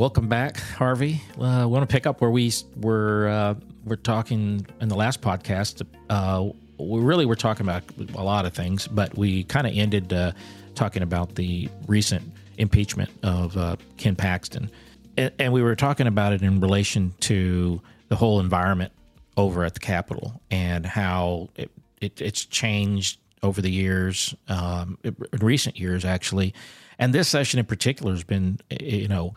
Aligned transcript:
welcome 0.00 0.28
back, 0.28 0.56
Harvey. 0.56 1.20
Uh, 1.38 1.44
I 1.44 1.64
want 1.66 1.86
to 1.86 1.92
pick 1.92 2.06
up 2.06 2.22
where 2.22 2.30
we 2.30 2.50
were 2.74 3.28
uh, 3.28 3.54
we're 3.84 3.96
talking 3.96 4.66
in 4.80 4.88
the 4.88 4.94
last 4.94 5.20
podcast. 5.20 5.86
Uh, 6.08 6.48
we 6.78 7.00
really 7.00 7.26
were 7.26 7.36
talking 7.36 7.66
about 7.66 7.82
a 8.14 8.24
lot 8.24 8.46
of 8.46 8.54
things, 8.54 8.88
but 8.88 9.14
we 9.18 9.44
kind 9.44 9.66
of 9.66 9.74
ended 9.76 10.10
uh, 10.10 10.32
talking 10.74 11.02
about 11.02 11.34
the 11.34 11.68
recent 11.86 12.24
impeachment 12.56 13.10
of 13.22 13.54
uh, 13.58 13.76
Ken 13.98 14.16
Paxton, 14.16 14.70
and, 15.18 15.32
and 15.38 15.52
we 15.52 15.60
were 15.60 15.76
talking 15.76 16.06
about 16.06 16.32
it 16.32 16.40
in 16.40 16.60
relation 16.60 17.12
to 17.20 17.82
the 18.08 18.16
whole 18.16 18.40
environment 18.40 18.92
over 19.36 19.66
at 19.66 19.74
the 19.74 19.80
Capitol 19.80 20.40
and 20.50 20.86
how 20.86 21.50
it, 21.56 21.70
it, 22.00 22.22
it's 22.22 22.46
changed 22.46 23.20
over 23.42 23.60
the 23.60 23.70
years, 23.70 24.34
um, 24.48 24.96
in 25.04 25.14
recent 25.42 25.78
years 25.78 26.06
actually, 26.06 26.54
and 26.98 27.12
this 27.12 27.28
session 27.28 27.60
in 27.60 27.66
particular 27.66 28.12
has 28.12 28.24
been, 28.24 28.58
you 28.80 29.06
know, 29.06 29.34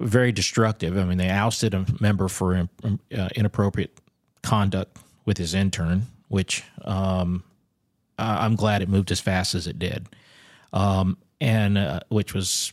very 0.00 0.32
destructive. 0.32 0.96
I 0.96 1.04
mean, 1.04 1.18
they 1.18 1.28
ousted 1.28 1.74
a 1.74 1.84
member 2.00 2.28
for 2.28 2.68
uh, 2.84 3.28
inappropriate 3.34 3.98
conduct 4.42 4.96
with 5.24 5.38
his 5.38 5.54
intern, 5.54 6.06
which 6.28 6.62
um, 6.84 7.42
I'm 8.18 8.56
glad 8.56 8.82
it 8.82 8.88
moved 8.88 9.10
as 9.10 9.20
fast 9.20 9.54
as 9.54 9.66
it 9.66 9.78
did, 9.78 10.08
um, 10.72 11.18
and 11.40 11.78
uh, 11.78 12.00
which 12.08 12.34
was, 12.34 12.72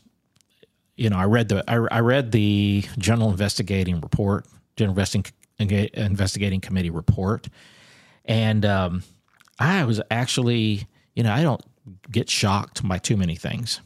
you 0.96 1.10
know, 1.10 1.18
I 1.18 1.26
read 1.26 1.50
the 1.50 1.64
I, 1.68 1.76
I 1.98 2.00
read 2.00 2.32
the 2.32 2.84
general 2.98 3.30
investigating 3.30 4.00
report, 4.00 4.46
general 4.78 4.94
investigating 4.94 5.34
investigating 5.94 6.62
committee 6.62 6.90
report, 6.90 7.48
and 8.26 8.66
um, 8.66 9.04
I 9.60 9.84
was 9.86 10.02
actually, 10.12 10.88
you 11.16 11.24
know, 11.24 11.32
I 11.32 11.44
don't 11.44 11.62
get 12.12 12.30
shocked 12.30 12.88
by 12.88 12.98
too 12.98 13.18
many 13.18 13.36
things. 13.36 13.82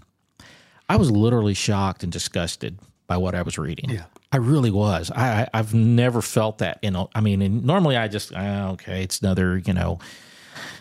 I 0.88 0.96
was 0.96 1.12
literally 1.12 1.53
shocked 1.53 2.03
and 2.03 2.12
disgusted 2.12 2.80
by 3.10 3.18
what 3.18 3.34
I 3.34 3.42
was 3.42 3.58
reading. 3.58 3.90
Yeah. 3.90 4.06
I 4.32 4.38
really 4.38 4.70
was. 4.70 5.10
I, 5.12 5.50
I 5.52 5.58
have 5.58 5.74
never 5.74 6.22
felt 6.22 6.60
that. 6.60 6.78
You 6.84 6.92
know, 6.92 7.10
I 7.16 7.22
mean, 7.22 7.66
normally 7.66 7.98
I 7.98 8.08
just 8.08 8.32
oh, 8.34 8.70
okay, 8.74 9.04
it's 9.04 9.20
another 9.20 9.58
you 9.58 9.74
know 9.74 9.98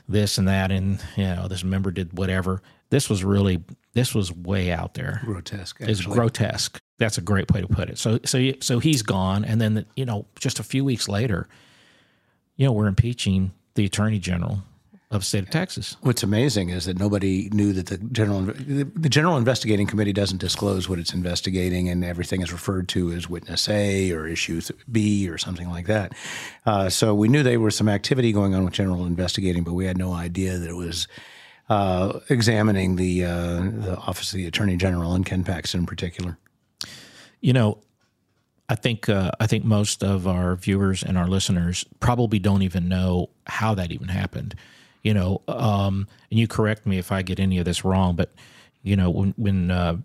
this 0.09 0.37
and 0.39 0.47
that, 0.47 0.71
and 0.71 1.03
you 1.17 1.25
know 1.25 1.49
this 1.49 1.65
member 1.65 1.91
did 1.91 2.17
whatever. 2.17 2.63
This 2.91 3.09
was 3.09 3.25
really 3.25 3.65
this 3.95 4.15
was 4.15 4.31
way 4.31 4.71
out 4.71 4.95
there. 4.95 5.23
Grotesque. 5.25 5.79
It's 5.81 6.03
grotesque. 6.03 6.79
That's 6.99 7.17
a 7.17 7.23
great 7.23 7.51
way 7.51 7.63
to 7.63 7.67
put 7.67 7.89
it. 7.89 7.99
So 7.99 8.21
so 8.25 8.53
so 8.61 8.79
he's 8.79 9.01
gone, 9.01 9.45
and 9.47 9.59
then 9.59 9.87
you 9.97 10.05
know 10.05 10.27
just 10.39 10.61
a 10.61 10.63
few 10.63 10.85
weeks 10.85 11.09
later, 11.09 11.49
you 12.57 12.67
know 12.67 12.73
we're 12.73 12.89
impeaching 12.89 13.53
the 13.75 13.87
attorney 13.87 14.19
general 14.19 14.63
of 15.11 15.21
the 15.23 15.25
state 15.25 15.43
of 15.43 15.51
Texas. 15.51 15.97
What's 16.03 16.23
amazing 16.23 16.69
is 16.69 16.85
that 16.85 16.99
nobody 16.99 17.49
knew 17.51 17.73
that 17.73 17.87
the 17.87 17.97
general 17.97 18.43
the 18.43 19.09
general 19.09 19.39
investigating 19.39 19.87
committee 19.87 20.13
doesn't 20.13 20.39
disclose 20.39 20.89
what 20.89 20.99
it's 20.99 21.15
investigating, 21.15 21.89
and 21.89 22.05
everything 22.05 22.43
is 22.43 22.53
referred 22.53 22.89
to 22.91 23.13
as 23.13 23.29
witness 23.29 23.69
A 23.69 24.13
or 24.13 24.27
issue 24.27 24.61
B 24.91 25.29
or 25.29 25.39
something 25.39 25.71
like 25.71 25.87
that. 25.87 26.13
Uh, 26.67 26.91
so 26.91 27.15
we 27.15 27.29
knew 27.29 27.43
there 27.43 27.59
was 27.59 27.75
some 27.75 27.89
activity 27.89 28.33
going 28.33 28.55
on 28.55 28.65
with 28.65 28.75
general 28.75 29.07
investigating, 29.07 29.65
but 29.65 29.73
we 29.73 29.87
had 29.87 29.97
no 29.97 30.13
idea 30.13 30.59
that 30.59 30.69
it 30.69 30.77
was. 30.77 31.09
Uh, 31.71 32.21
examining 32.31 32.97
the 32.97 33.23
uh, 33.23 33.61
the 33.61 33.95
office 34.07 34.33
of 34.33 34.39
the 34.39 34.47
attorney 34.47 34.75
general 34.75 35.13
and 35.13 35.27
Ken 35.27 35.45
Paxton 35.45 35.81
in 35.81 35.85
particular. 35.85 36.39
You 37.43 37.53
know, 37.53 37.83
I 38.71 38.75
think 38.75 39.07
uh, 39.11 39.33
I 39.39 39.47
think 39.47 39.67
most 39.67 40.03
of 40.03 40.27
our 40.27 40.57
viewers 40.57 41.03
and 41.03 41.19
our 41.19 41.27
listeners 41.27 41.85
probably 42.01 42.39
don't 42.39 42.63
even 42.63 42.89
know 42.89 43.29
how 43.47 43.75
that 43.75 43.93
even 43.93 44.09
happened 44.09 44.55
you 45.09 45.15
know, 45.15 45.41
um, 45.49 46.07
and 46.31 46.39
you 46.39 46.47
correct 46.47 46.85
me 46.85 46.99
if 46.99 47.11
I 47.11 47.23
get 47.23 47.41
any 47.41 47.57
of 47.57 47.65
this 47.65 47.83
wrong, 47.83 48.15
but 48.15 48.35
you 48.83 48.95
know, 48.95 49.09
when 49.09 49.33
when 49.39 49.71
uh, 49.71 49.97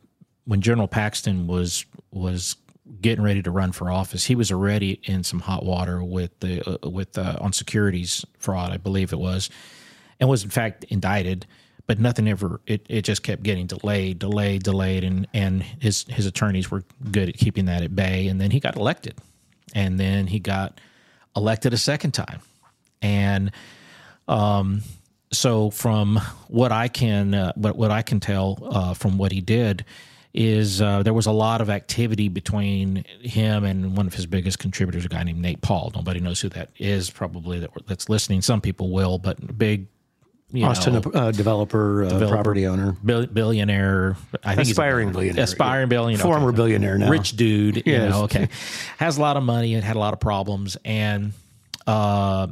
when 0.46 0.62
General 0.62 0.88
Paxton 0.88 1.46
was 1.46 1.86
was 2.12 2.56
getting 3.02 3.22
ready 3.22 3.42
to 3.42 3.52
run 3.52 3.74
for 3.74 3.92
office, 3.92 4.24
he 4.24 4.34
was 4.34 4.50
already 4.50 5.02
in 5.04 5.26
some 5.26 5.42
hot 5.42 5.66
water 5.66 6.02
with 6.02 6.40
the 6.40 6.62
uh, 6.66 6.90
with 6.90 7.18
uh, 7.18 7.36
on 7.42 7.52
securities 7.52 8.24
fraud, 8.38 8.72
I 8.72 8.78
believe 8.78 9.12
it 9.12 9.20
was, 9.20 9.50
and 10.22 10.30
was 10.30 10.46
in 10.46 10.50
fact 10.50 10.86
indicted. 10.86 11.48
But 11.86 12.00
nothing 12.00 12.30
ever. 12.30 12.62
It, 12.66 12.86
it 12.88 13.02
just 13.02 13.24
kept 13.24 13.44
getting 13.44 13.68
delayed, 13.68 14.20
delayed, 14.20 14.64
delayed, 14.64 15.04
and 15.04 15.28
and 15.34 15.62
his 15.64 16.06
his 16.08 16.26
attorneys 16.26 16.72
were 16.72 16.86
good 17.12 17.28
at 17.28 17.36
keeping 17.36 17.66
that 17.66 17.84
at 17.84 17.94
bay. 17.94 18.30
And 18.30 18.40
then 18.40 18.52
he 18.52 18.62
got 18.62 18.78
elected, 18.78 19.16
and 19.76 20.00
then 20.00 20.28
he 20.28 20.40
got 20.40 20.80
elected 21.36 21.74
a 21.74 21.78
second 21.78 22.12
time, 22.12 22.40
and 23.02 23.52
um, 24.28 24.82
so 25.34 25.70
from 25.70 26.18
what 26.48 26.72
I 26.72 26.88
can, 26.88 27.34
uh, 27.34 27.54
what 27.56 27.76
what 27.76 27.92
I 27.92 28.02
can 28.02 28.20
tell 28.20 28.58
uh, 28.72 28.94
from 28.94 29.18
what 29.18 29.32
he 29.32 29.42
did 29.42 29.86
is 30.34 30.82
uh, 30.82 31.04
there 31.04 31.14
was 31.14 31.28
a 31.28 31.32
lot 31.32 31.62
of 31.62 31.70
activity 31.70 32.28
between 32.28 33.06
him 33.22 33.64
and 33.64 33.96
one 33.96 34.08
of 34.08 34.14
his 34.14 34.26
biggest 34.26 34.58
contributors, 34.58 35.06
a 35.06 35.10
guy 35.10 35.24
named 35.24 35.40
Nate 35.40 35.62
Paul. 35.62 35.92
Nobody 35.94 36.20
knows 36.20 36.42
who 36.42 36.50
that 36.50 36.70
is, 36.78 37.10
probably 37.10 37.60
that, 37.60 37.70
that's 37.86 38.10
listening. 38.10 38.42
Some 38.42 38.60
people 38.62 38.92
will, 38.92 39.18
but 39.20 39.58
big. 39.58 39.88
Austin, 40.62 40.94
know, 40.94 41.12
uh, 41.16 41.32
developer, 41.32 42.04
uh, 42.04 42.10
developer, 42.10 42.36
property 42.36 42.68
owner, 42.68 42.92
billionaire. 43.02 44.16
I 44.44 44.54
think 44.54 44.68
aspiring 44.68 45.12
billionaire, 45.12 45.46
aspiring 45.46 45.90
billionaire, 45.90 46.24
former 46.24 46.50
okay. 46.50 46.56
billionaire 46.56 47.00
now, 47.00 47.10
rich 47.10 47.36
dude. 47.36 47.78
Yes. 47.78 47.88
You 47.88 47.98
know, 48.10 48.24
okay, 48.26 48.50
has 48.98 49.18
a 49.18 49.22
lot 49.22 49.36
of 49.36 49.42
money 49.42 49.74
and 49.74 49.84
had 49.84 49.96
a 49.96 50.00
lot 50.00 50.14
of 50.14 50.20
problems, 50.20 50.78
and 50.86 51.34
uh, 51.88 52.50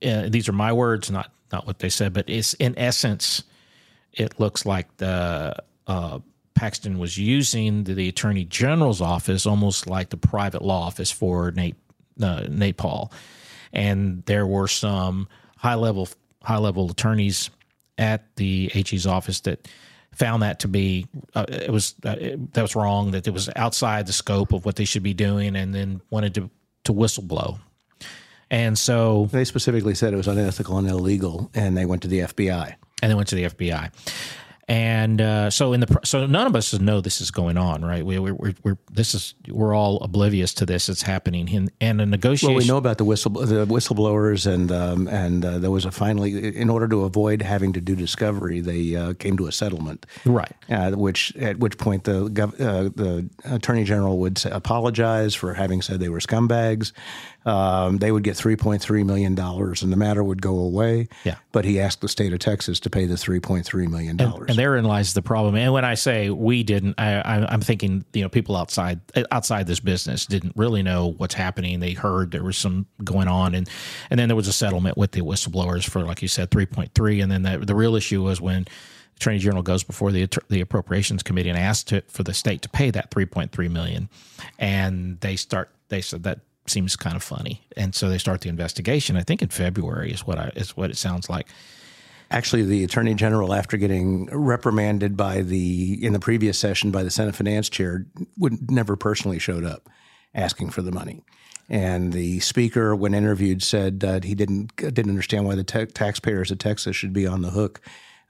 uh, 0.00 0.28
these 0.28 0.48
are 0.48 0.52
my 0.52 0.72
words, 0.72 1.10
not 1.10 1.32
not 1.52 1.66
what 1.66 1.78
they 1.78 1.88
said, 1.88 2.12
but 2.12 2.28
it's 2.28 2.54
in 2.54 2.78
essence, 2.78 3.42
it 4.12 4.38
looks 4.38 4.66
like 4.66 4.96
the 4.98 5.56
uh, 5.86 6.18
Paxton 6.54 6.98
was 6.98 7.16
using 7.16 7.84
the, 7.84 7.94
the, 7.94 8.08
Attorney 8.08 8.44
General's 8.44 9.00
office 9.00 9.46
almost 9.46 9.86
like 9.86 10.10
the 10.10 10.16
private 10.16 10.62
law 10.62 10.86
office 10.86 11.10
for 11.10 11.50
Nate 11.52 11.76
uh, 12.20 12.44
Nate 12.48 12.76
Paul, 12.76 13.12
and 13.72 14.24
there 14.26 14.46
were 14.46 14.68
some 14.68 15.28
high 15.56 15.76
level 15.76 16.08
high 16.42 16.58
level 16.58 16.90
attorneys 16.90 17.50
at 17.96 18.34
the 18.36 18.70
AG's 18.74 19.06
office 19.06 19.40
that 19.40 19.68
found 20.12 20.42
that 20.42 20.60
to 20.60 20.68
be 20.68 21.06
uh, 21.34 21.46
it 21.48 21.70
was 21.70 21.94
uh, 22.04 22.16
it, 22.18 22.52
that 22.54 22.62
was 22.62 22.74
wrong 22.74 23.12
that 23.12 23.26
it 23.26 23.32
was 23.32 23.48
outside 23.54 24.06
the 24.06 24.12
scope 24.12 24.52
of 24.52 24.64
what 24.64 24.76
they 24.76 24.84
should 24.84 25.02
be 25.02 25.14
doing, 25.14 25.54
and 25.54 25.74
then 25.74 26.00
wanted 26.10 26.34
to 26.34 26.50
to 26.84 26.92
whistleblow 26.92 27.58
and 28.50 28.78
so 28.78 29.28
they 29.32 29.44
specifically 29.44 29.94
said 29.94 30.12
it 30.12 30.16
was 30.16 30.28
unethical 30.28 30.78
and 30.78 30.88
illegal, 30.88 31.50
and 31.54 31.76
they 31.76 31.86
went 31.86 32.02
to 32.02 32.08
the 32.08 32.20
FBI. 32.20 32.74
And 33.02 33.10
they 33.10 33.14
went 33.14 33.28
to 33.28 33.34
the 33.34 33.44
FBI. 33.44 33.92
And 34.68 35.22
uh, 35.22 35.48
so 35.48 35.72
in 35.72 35.80
the 35.80 36.00
so 36.04 36.26
none 36.26 36.46
of 36.46 36.54
us 36.54 36.78
know 36.78 37.00
this 37.00 37.22
is 37.22 37.30
going 37.30 37.56
on, 37.56 37.82
right? 37.82 38.04
We 38.04 38.18
we 38.18 38.32
we're, 38.32 38.54
we're 38.62 38.76
this 38.92 39.14
is 39.14 39.34
we're 39.48 39.74
all 39.74 39.96
oblivious 40.02 40.52
to 40.54 40.66
this. 40.66 40.90
It's 40.90 41.00
happening, 41.00 41.48
in, 41.48 41.70
and 41.80 42.02
a 42.02 42.06
negotiation. 42.06 42.48
Well, 42.48 42.58
we 42.58 42.66
know 42.66 42.76
about 42.76 42.98
the 42.98 43.06
whistle 43.06 43.30
the 43.32 43.64
whistleblowers, 43.64 44.46
and 44.46 44.70
um, 44.70 45.08
and 45.08 45.42
uh, 45.42 45.58
there 45.58 45.70
was 45.70 45.86
a 45.86 45.90
finally 45.90 46.54
in 46.54 46.68
order 46.68 46.86
to 46.86 47.04
avoid 47.04 47.40
having 47.40 47.72
to 47.72 47.80
do 47.80 47.96
discovery, 47.96 48.60
they 48.60 48.94
uh, 48.94 49.14
came 49.14 49.38
to 49.38 49.46
a 49.46 49.52
settlement, 49.52 50.04
right? 50.26 50.52
Uh, 50.68 50.90
which 50.90 51.34
at 51.36 51.58
which 51.58 51.78
point 51.78 52.04
the 52.04 52.26
uh, 52.26 52.90
the 52.94 53.26
attorney 53.44 53.84
general 53.84 54.18
would 54.18 54.44
apologize 54.44 55.34
for 55.34 55.54
having 55.54 55.80
said 55.80 55.98
they 55.98 56.10
were 56.10 56.20
scumbags, 56.20 56.92
um, 57.48 57.98
they 57.98 58.12
would 58.12 58.24
get 58.24 58.36
$3.3 58.36 59.06
million 59.06 59.38
and 59.38 59.92
the 59.92 59.96
matter 59.96 60.22
would 60.22 60.42
go 60.42 60.58
away. 60.58 61.08
Yeah. 61.24 61.36
But 61.52 61.64
he 61.64 61.80
asked 61.80 62.00
the 62.02 62.08
state 62.08 62.32
of 62.32 62.40
Texas 62.40 62.78
to 62.80 62.90
pay 62.90 63.06
the 63.06 63.14
$3.3 63.14 63.88
million. 63.88 64.20
And, 64.20 64.50
and 64.50 64.57
therein 64.58 64.84
lies 64.84 65.14
the 65.14 65.22
problem. 65.22 65.54
And 65.54 65.72
when 65.72 65.84
I 65.84 65.94
say 65.94 66.30
we 66.30 66.62
didn't, 66.62 66.94
I, 66.98 67.46
am 67.52 67.60
thinking, 67.60 68.04
you 68.12 68.22
know, 68.22 68.28
people 68.28 68.56
outside 68.56 69.00
outside 69.30 69.66
this 69.66 69.80
business 69.80 70.26
didn't 70.26 70.54
really 70.56 70.82
know 70.82 71.14
what's 71.16 71.34
happening. 71.34 71.80
They 71.80 71.92
heard 71.92 72.30
there 72.30 72.42
was 72.42 72.58
some 72.58 72.86
going 73.04 73.28
on. 73.28 73.54
And, 73.54 73.68
and 74.10 74.18
then 74.18 74.28
there 74.28 74.36
was 74.36 74.48
a 74.48 74.52
settlement 74.52 74.96
with 74.96 75.12
the 75.12 75.20
whistleblowers 75.20 75.88
for, 75.88 76.02
like 76.02 76.22
you 76.22 76.28
said, 76.28 76.50
3.3. 76.50 77.22
And 77.22 77.30
then 77.30 77.42
the, 77.42 77.58
the 77.58 77.74
real 77.74 77.94
issue 77.94 78.22
was 78.22 78.40
when 78.40 78.64
the 78.64 78.70
Attorney 79.16 79.38
General 79.38 79.62
goes 79.62 79.82
before 79.82 80.12
the 80.12 80.28
the 80.48 80.60
Appropriations 80.60 81.22
Committee 81.22 81.48
and 81.48 81.58
asks 81.58 81.84
to, 81.84 82.02
for 82.08 82.22
the 82.22 82.34
state 82.34 82.62
to 82.62 82.68
pay 82.68 82.90
that 82.90 83.10
3.3 83.10 83.70
million, 83.70 84.08
and 84.58 85.20
they 85.20 85.36
start 85.36 85.70
they 85.88 86.00
said 86.00 86.22
that 86.22 86.40
seems 86.66 86.96
kind 86.96 87.16
of 87.16 87.22
funny. 87.22 87.62
And 87.76 87.94
so 87.94 88.08
they 88.08 88.18
start 88.18 88.42
the 88.42 88.48
investigation. 88.48 89.16
I 89.16 89.22
think 89.22 89.42
in 89.42 89.48
February 89.48 90.12
is 90.12 90.26
what 90.26 90.38
I 90.38 90.52
is 90.54 90.76
what 90.76 90.90
it 90.90 90.96
sounds 90.96 91.28
like. 91.28 91.48
Actually, 92.30 92.62
the 92.62 92.84
attorney 92.84 93.14
general, 93.14 93.54
after 93.54 93.76
getting 93.76 94.26
reprimanded 94.26 95.16
by 95.16 95.40
the 95.40 96.04
in 96.04 96.12
the 96.12 96.20
previous 96.20 96.58
session 96.58 96.90
by 96.90 97.02
the 97.02 97.10
Senate 97.10 97.34
Finance 97.34 97.68
Chair, 97.70 98.06
would 98.36 98.70
never 98.70 98.96
personally 98.96 99.38
showed 99.38 99.64
up 99.64 99.88
asking 100.34 100.70
for 100.70 100.82
the 100.82 100.92
money. 100.92 101.22
And 101.70 102.12
the 102.12 102.40
speaker, 102.40 102.94
when 102.94 103.14
interviewed, 103.14 103.62
said 103.62 104.00
that 104.00 104.24
he 104.24 104.34
didn't 104.34 104.76
didn't 104.76 105.08
understand 105.08 105.46
why 105.46 105.54
the 105.54 105.64
te- 105.64 105.86
taxpayers 105.86 106.50
of 106.50 106.58
Texas 106.58 106.96
should 106.96 107.12
be 107.12 107.26
on 107.26 107.42
the 107.42 107.50
hook 107.50 107.80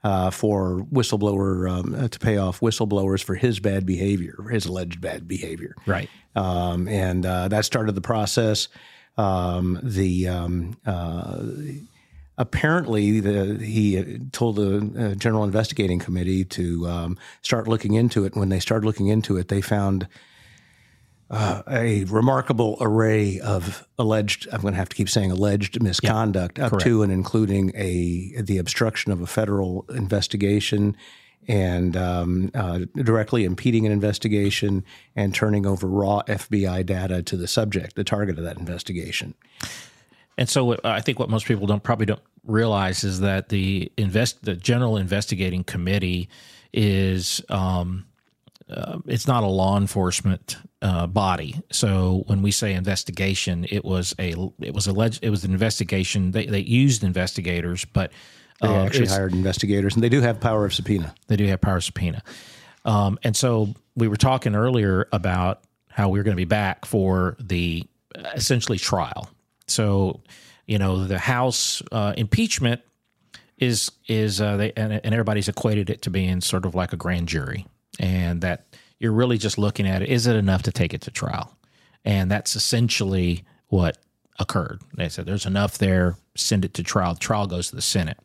uh, 0.03 0.29
for 0.29 0.85
whistleblower 0.91 1.69
um, 1.69 2.09
to 2.09 2.19
pay 2.19 2.37
off 2.37 2.59
whistleblowers 2.61 3.23
for 3.23 3.35
his 3.35 3.59
bad 3.59 3.85
behavior, 3.85 4.47
his 4.51 4.65
alleged 4.65 5.01
bad 5.01 5.27
behavior. 5.27 5.75
Right. 5.85 6.09
Um, 6.35 6.87
and 6.87 7.25
uh, 7.25 7.47
that 7.49 7.65
started 7.65 7.95
the 7.95 8.01
process. 8.01 8.67
Um, 9.17 9.79
the 9.83 10.29
um, 10.29 10.77
uh, 10.85 11.41
apparently 12.39 13.19
the, 13.19 13.63
he 13.63 14.19
told 14.31 14.55
the 14.55 15.11
uh, 15.11 15.15
General 15.15 15.43
Investigating 15.43 15.99
Committee 15.99 16.45
to 16.45 16.87
um, 16.87 17.17
start 17.41 17.67
looking 17.67 17.93
into 17.93 18.25
it. 18.25 18.35
When 18.35 18.49
they 18.49 18.61
started 18.61 18.85
looking 18.85 19.07
into 19.07 19.37
it, 19.37 19.49
they 19.49 19.61
found 19.61 20.07
uh, 21.29 21.61
a 21.69 22.05
remarkable 22.05 22.77
array 22.79 23.39
of 23.41 23.85
alleged. 23.99 24.47
I'm 24.51 24.61
going 24.61 24.73
to 24.73 24.79
have 24.79 24.89
to 24.89 24.95
keep 24.95 25.09
saying 25.09 25.31
alleged 25.31 25.83
misconduct, 25.83 26.57
up 26.57 26.71
correct. 26.71 26.85
to 26.85 27.03
and 27.03 27.11
including 27.11 27.71
a 27.75 28.41
the 28.41 28.57
obstruction 28.57 29.11
of 29.11 29.21
a 29.21 29.27
federal 29.27 29.85
investigation, 29.89 30.95
and 31.47 31.95
um, 31.95 32.51
uh, 32.55 32.79
directly 32.95 33.43
impeding 33.43 33.85
an 33.85 33.91
investigation 33.91 34.83
and 35.15 35.35
turning 35.35 35.67
over 35.67 35.87
raw 35.87 36.23
FBI 36.23 36.85
data 36.85 37.21
to 37.21 37.37
the 37.37 37.47
subject, 37.47 37.95
the 37.95 38.03
target 38.03 38.39
of 38.39 38.43
that 38.45 38.57
investigation. 38.57 39.35
And 40.39 40.47
so 40.49 40.63
what- 40.63 40.85
I 40.85 41.01
think 41.01 41.19
what 41.19 41.29
most 41.29 41.45
people 41.45 41.67
don't 41.67 41.83
probably 41.83 42.05
don't 42.05 42.21
realize 42.45 43.03
is 43.03 43.19
that 43.19 43.49
the 43.49 43.91
invest 43.97 44.43
the 44.43 44.55
General 44.55 44.95
Investigating 44.97 45.65
Committee 45.65 46.29
is 46.73 47.41
um, 47.49 48.05
uh, 48.69 48.99
it's 49.05 49.27
not 49.27 49.43
a 49.43 49.47
law 49.47 49.77
enforcement 49.77 50.55
uh, 50.81 51.07
body. 51.07 51.59
So 51.71 52.23
when 52.27 52.41
we 52.41 52.51
say 52.51 52.73
investigation, 52.73 53.65
it 53.69 53.83
was 53.83 54.15
a 54.17 54.33
it 54.61 54.73
was 54.73 54.87
alleged 54.87 55.19
it 55.23 55.29
was 55.29 55.43
an 55.43 55.51
investigation. 55.51 56.31
They 56.31 56.45
they 56.45 56.59
used 56.61 57.03
investigators, 57.03 57.83
but 57.85 58.11
They 58.61 58.67
uh, 58.69 58.85
actually 58.85 59.07
hired 59.07 59.33
investigators, 59.33 59.95
and 59.95 60.03
they 60.03 60.09
do 60.09 60.21
have 60.21 60.39
power 60.39 60.63
of 60.65 60.73
subpoena. 60.73 61.13
they 61.27 61.35
do 61.35 61.47
have 61.47 61.59
power 61.59 61.77
of 61.77 61.83
subpoena. 61.83 62.23
Um, 62.85 63.19
and 63.23 63.35
so 63.35 63.73
we 63.95 64.07
were 64.07 64.15
talking 64.15 64.55
earlier 64.55 65.07
about 65.11 65.63
how 65.89 66.07
we 66.07 66.17
are 66.19 66.23
going 66.23 66.37
to 66.37 66.41
be 66.41 66.45
back 66.45 66.85
for 66.85 67.35
the 67.41 67.85
uh, 68.15 68.29
essentially 68.35 68.77
trial. 68.77 69.29
So, 69.69 70.21
you 70.65 70.77
know, 70.77 71.05
the 71.05 71.19
House 71.19 71.81
uh, 71.91 72.13
impeachment 72.17 72.81
is 73.57 73.91
is 74.07 74.39
uh, 74.41 74.57
they 74.57 74.71
and, 74.75 74.93
and 74.93 75.13
everybody's 75.13 75.47
equated 75.47 75.89
it 75.89 76.01
to 76.03 76.09
being 76.09 76.41
sort 76.41 76.65
of 76.65 76.75
like 76.75 76.93
a 76.93 76.97
grand 76.97 77.27
jury, 77.27 77.65
and 77.99 78.41
that 78.41 78.65
you're 78.99 79.11
really 79.11 79.37
just 79.37 79.57
looking 79.57 79.87
at 79.87 80.01
it. 80.01 80.09
Is 80.09 80.27
it 80.27 80.35
enough 80.35 80.63
to 80.63 80.71
take 80.71 80.93
it 80.93 81.01
to 81.01 81.11
trial? 81.11 81.55
And 82.05 82.31
that's 82.31 82.55
essentially 82.55 83.43
what 83.67 83.97
occurred. 84.39 84.81
They 84.95 85.09
said 85.09 85.25
there's 85.25 85.45
enough 85.45 85.77
there. 85.77 86.15
Send 86.35 86.63
it 86.63 86.73
to 86.75 86.83
trial. 86.83 87.15
Trial 87.15 87.47
goes 87.47 87.69
to 87.69 87.75
the 87.75 87.81
Senate. 87.81 88.17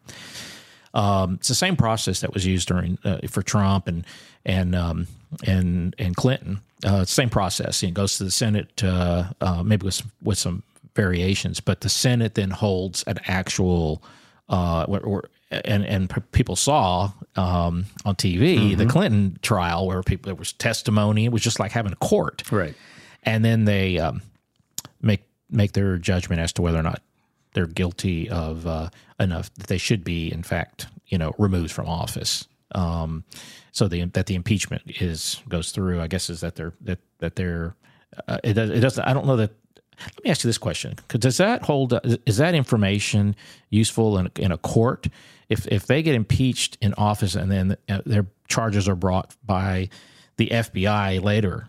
Um, 0.94 1.34
it's 1.34 1.48
the 1.48 1.56
same 1.56 1.76
process 1.76 2.20
that 2.20 2.32
was 2.32 2.46
used 2.46 2.68
during 2.68 2.98
uh, 3.04 3.18
for 3.28 3.42
Trump 3.42 3.88
and 3.88 4.06
and 4.44 4.74
um, 4.74 5.08
and 5.44 5.94
and 5.98 6.14
Clinton. 6.16 6.60
Uh, 6.84 7.04
same 7.04 7.30
process. 7.30 7.82
It 7.82 7.94
goes 7.94 8.18
to 8.18 8.24
the 8.24 8.30
Senate, 8.30 8.84
uh, 8.84 9.24
uh, 9.40 9.62
maybe 9.62 9.86
with 9.86 9.94
some, 9.94 10.12
with 10.22 10.38
some 10.38 10.62
variations, 10.94 11.60
but 11.60 11.80
the 11.80 11.88
Senate 11.88 12.34
then 12.34 12.50
holds 12.50 13.02
an 13.04 13.18
actual. 13.26 14.02
Uh, 14.48 14.84
where, 14.86 15.00
where, 15.00 15.22
and 15.50 15.86
and 15.86 16.10
p- 16.10 16.20
people 16.32 16.54
saw 16.54 17.10
um, 17.36 17.86
on 18.04 18.14
TV 18.14 18.76
the 18.76 18.84
Clinton 18.86 19.38
trial 19.40 19.86
where 19.86 20.02
people 20.02 20.26
there 20.28 20.34
was 20.34 20.52
testimony. 20.52 21.24
It 21.24 21.32
was 21.32 21.40
just 21.42 21.58
like 21.58 21.70
having 21.72 21.92
a 21.92 21.96
court, 21.96 22.42
Right. 22.52 22.74
and 23.22 23.42
then 23.44 23.64
they 23.64 23.98
um, 23.98 24.20
make 25.00 25.22
make 25.50 25.72
their 25.72 25.96
judgment 25.96 26.40
as 26.42 26.52
to 26.54 26.62
whether 26.62 26.78
or 26.78 26.82
not 26.82 27.00
they're 27.54 27.66
guilty 27.66 28.28
of 28.28 28.66
uh, 28.66 28.90
enough 29.18 29.52
that 29.54 29.68
they 29.68 29.78
should 29.78 30.04
be, 30.04 30.30
in 30.30 30.42
fact, 30.42 30.88
you 31.06 31.16
know, 31.16 31.32
removed 31.38 31.70
from 31.72 31.86
office. 31.86 32.46
Um, 32.74 33.24
so 33.72 33.88
the 33.88 34.04
that 34.06 34.26
the 34.26 34.34
impeachment 34.34 34.82
is 35.00 35.40
goes 35.48 35.70
through. 35.72 36.02
I 36.02 36.06
guess 36.06 36.28
is 36.28 36.40
that 36.42 36.54
they're 36.56 36.74
that 36.82 36.98
that 37.20 37.36
they're 37.36 37.74
uh, 38.28 38.38
it 38.44 38.52
does 38.54 38.68
it 38.68 38.80
doesn't. 38.80 39.04
I 39.04 39.14
don't 39.14 39.26
know 39.26 39.36
that. 39.36 39.52
Let 40.00 40.24
me 40.24 40.30
ask 40.30 40.44
you 40.44 40.48
this 40.48 40.58
question: 40.58 40.96
Does 41.08 41.36
that 41.38 41.62
hold? 41.62 41.98
Is 42.26 42.36
that 42.38 42.54
information 42.54 43.36
useful 43.70 44.18
in 44.18 44.30
in 44.36 44.52
a 44.52 44.58
court? 44.58 45.08
If 45.48 45.66
if 45.68 45.86
they 45.86 46.02
get 46.02 46.14
impeached 46.14 46.78
in 46.80 46.94
office 46.94 47.34
and 47.34 47.50
then 47.50 47.76
uh, 47.88 48.00
their 48.06 48.26
charges 48.48 48.88
are 48.88 48.94
brought 48.96 49.34
by 49.44 49.88
the 50.36 50.48
FBI 50.48 51.22
later, 51.22 51.68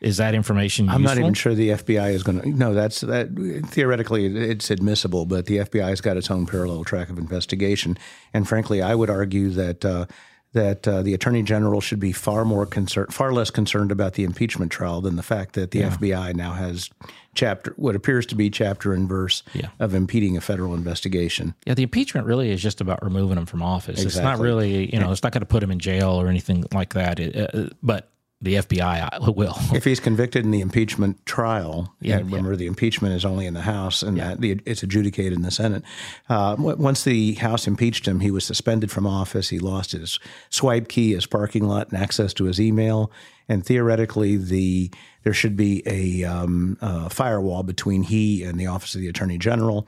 is 0.00 0.16
that 0.16 0.34
information? 0.34 0.88
I'm 0.88 1.02
not 1.02 1.18
even 1.18 1.34
sure 1.34 1.54
the 1.54 1.70
FBI 1.70 2.12
is 2.12 2.22
going 2.22 2.40
to. 2.40 2.48
No, 2.48 2.72
that's 2.72 3.02
that. 3.02 3.28
Theoretically, 3.68 4.26
it's 4.26 4.70
admissible, 4.70 5.26
but 5.26 5.46
the 5.46 5.58
FBI's 5.58 6.00
got 6.00 6.16
its 6.16 6.30
own 6.30 6.46
parallel 6.46 6.84
track 6.84 7.10
of 7.10 7.18
investigation. 7.18 7.98
And 8.32 8.48
frankly, 8.48 8.80
I 8.80 8.94
would 8.94 9.10
argue 9.10 9.50
that 9.50 9.84
uh, 9.84 10.06
that 10.52 10.86
uh, 10.88 11.02
the 11.02 11.14
Attorney 11.14 11.42
General 11.42 11.80
should 11.80 12.00
be 12.00 12.12
far 12.12 12.44
more 12.44 12.66
concerned, 12.66 13.14
far 13.14 13.32
less 13.32 13.50
concerned 13.50 13.92
about 13.92 14.14
the 14.14 14.24
impeachment 14.24 14.72
trial 14.72 15.00
than 15.00 15.16
the 15.16 15.22
fact 15.22 15.54
that 15.54 15.70
the 15.70 15.82
FBI 15.82 16.34
now 16.34 16.52
has 16.54 16.90
chapter, 17.34 17.72
what 17.76 17.94
appears 17.94 18.26
to 18.26 18.34
be 18.34 18.50
chapter 18.50 18.92
and 18.92 19.08
verse 19.08 19.44
Yeah. 19.54 19.68
of 19.78 19.94
impeding 19.94 20.36
a 20.36 20.40
federal 20.40 20.74
investigation. 20.74 21.54
Yeah, 21.64 21.74
the 21.74 21.84
impeachment 21.84 22.26
really 22.26 22.50
is 22.50 22.60
just 22.60 22.80
about 22.80 23.02
removing 23.04 23.36
them 23.36 23.46
from 23.46 23.62
office. 23.62 24.02
It's 24.02 24.16
not 24.18 24.40
really, 24.40 24.92
you 24.92 24.98
know, 24.98 25.12
it's 25.12 25.22
not 25.22 25.30
going 25.32 25.40
to 25.42 25.46
put 25.46 25.62
him 25.62 25.70
in 25.70 25.78
jail 25.78 26.20
or 26.20 26.26
anything 26.26 26.64
like 26.74 26.94
that. 26.94 27.20
It, 27.20 27.54
uh, 27.54 27.68
but 27.82 28.09
the 28.42 28.54
FBI 28.54 29.34
will. 29.34 29.54
If 29.74 29.84
he's 29.84 30.00
convicted 30.00 30.44
in 30.44 30.50
the 30.50 30.62
impeachment 30.62 31.24
trial, 31.26 31.94
yeah, 32.00 32.16
remember 32.16 32.56
the 32.56 32.66
impeachment 32.66 33.14
is 33.14 33.24
only 33.24 33.46
in 33.46 33.52
the 33.52 33.60
House 33.60 34.02
and 34.02 34.18
that 34.18 34.38
it's 34.42 34.82
adjudicated 34.82 35.34
in 35.34 35.42
the 35.42 35.50
Senate. 35.50 35.82
Uh, 36.28 36.56
once 36.58 37.04
the 37.04 37.34
House 37.34 37.66
impeached 37.66 38.08
him, 38.08 38.20
he 38.20 38.30
was 38.30 38.44
suspended 38.44 38.90
from 38.90 39.06
office. 39.06 39.50
He 39.50 39.58
lost 39.58 39.92
his 39.92 40.18
swipe 40.48 40.88
key, 40.88 41.12
his 41.12 41.26
parking 41.26 41.68
lot, 41.68 41.90
and 41.90 42.00
access 42.00 42.32
to 42.34 42.44
his 42.44 42.58
email. 42.58 43.12
And 43.46 43.66
theoretically, 43.66 44.36
the 44.36 44.90
there 45.22 45.34
should 45.34 45.56
be 45.56 45.82
a 45.84 46.24
um, 46.24 46.78
uh, 46.80 47.10
firewall 47.10 47.62
between 47.62 48.04
he 48.04 48.42
and 48.42 48.58
the 48.58 48.66
Office 48.66 48.94
of 48.94 49.02
the 49.02 49.08
Attorney 49.08 49.36
General. 49.36 49.86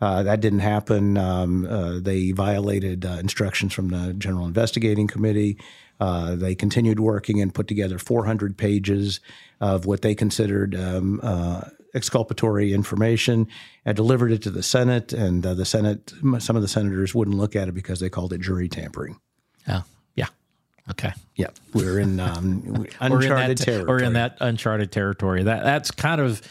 Uh, 0.00 0.22
that 0.22 0.40
didn't 0.40 0.58
happen. 0.58 1.16
Um, 1.16 1.64
uh, 1.64 2.00
they 2.00 2.32
violated 2.32 3.06
uh, 3.06 3.12
instructions 3.12 3.72
from 3.72 3.88
the 3.88 4.12
General 4.12 4.46
Investigating 4.46 5.06
Committee. 5.06 5.56
Uh, 6.00 6.34
they 6.34 6.54
continued 6.54 7.00
working 7.00 7.40
and 7.40 7.54
put 7.54 7.68
together 7.68 7.98
400 7.98 8.56
pages 8.56 9.20
of 9.60 9.86
what 9.86 10.02
they 10.02 10.14
considered 10.14 10.74
um, 10.74 11.20
uh, 11.22 11.62
exculpatory 11.94 12.72
information 12.72 13.46
and 13.84 13.96
delivered 13.96 14.32
it 14.32 14.42
to 14.42 14.50
the 14.50 14.62
Senate. 14.62 15.12
And 15.12 15.46
uh, 15.46 15.54
the 15.54 15.64
Senate, 15.64 16.12
some 16.38 16.56
of 16.56 16.62
the 16.62 16.68
senators 16.68 17.14
wouldn't 17.14 17.36
look 17.36 17.54
at 17.54 17.68
it 17.68 17.72
because 17.72 18.00
they 18.00 18.10
called 18.10 18.32
it 18.32 18.40
jury 18.40 18.68
tampering. 18.68 19.20
Oh, 19.68 19.84
yeah. 20.14 20.26
Okay. 20.90 21.12
Yeah, 21.36 21.48
we're 21.72 21.98
in 22.00 22.20
um, 22.20 22.86
uncharted 23.00 23.30
in 23.30 23.48
that, 23.48 23.56
territory. 23.56 23.86
We're 23.88 24.04
in 24.04 24.12
that 24.14 24.36
uncharted 24.40 24.92
territory. 24.92 25.42
That 25.44 25.64
that's 25.64 25.90
kind 25.90 26.20
of 26.20 26.42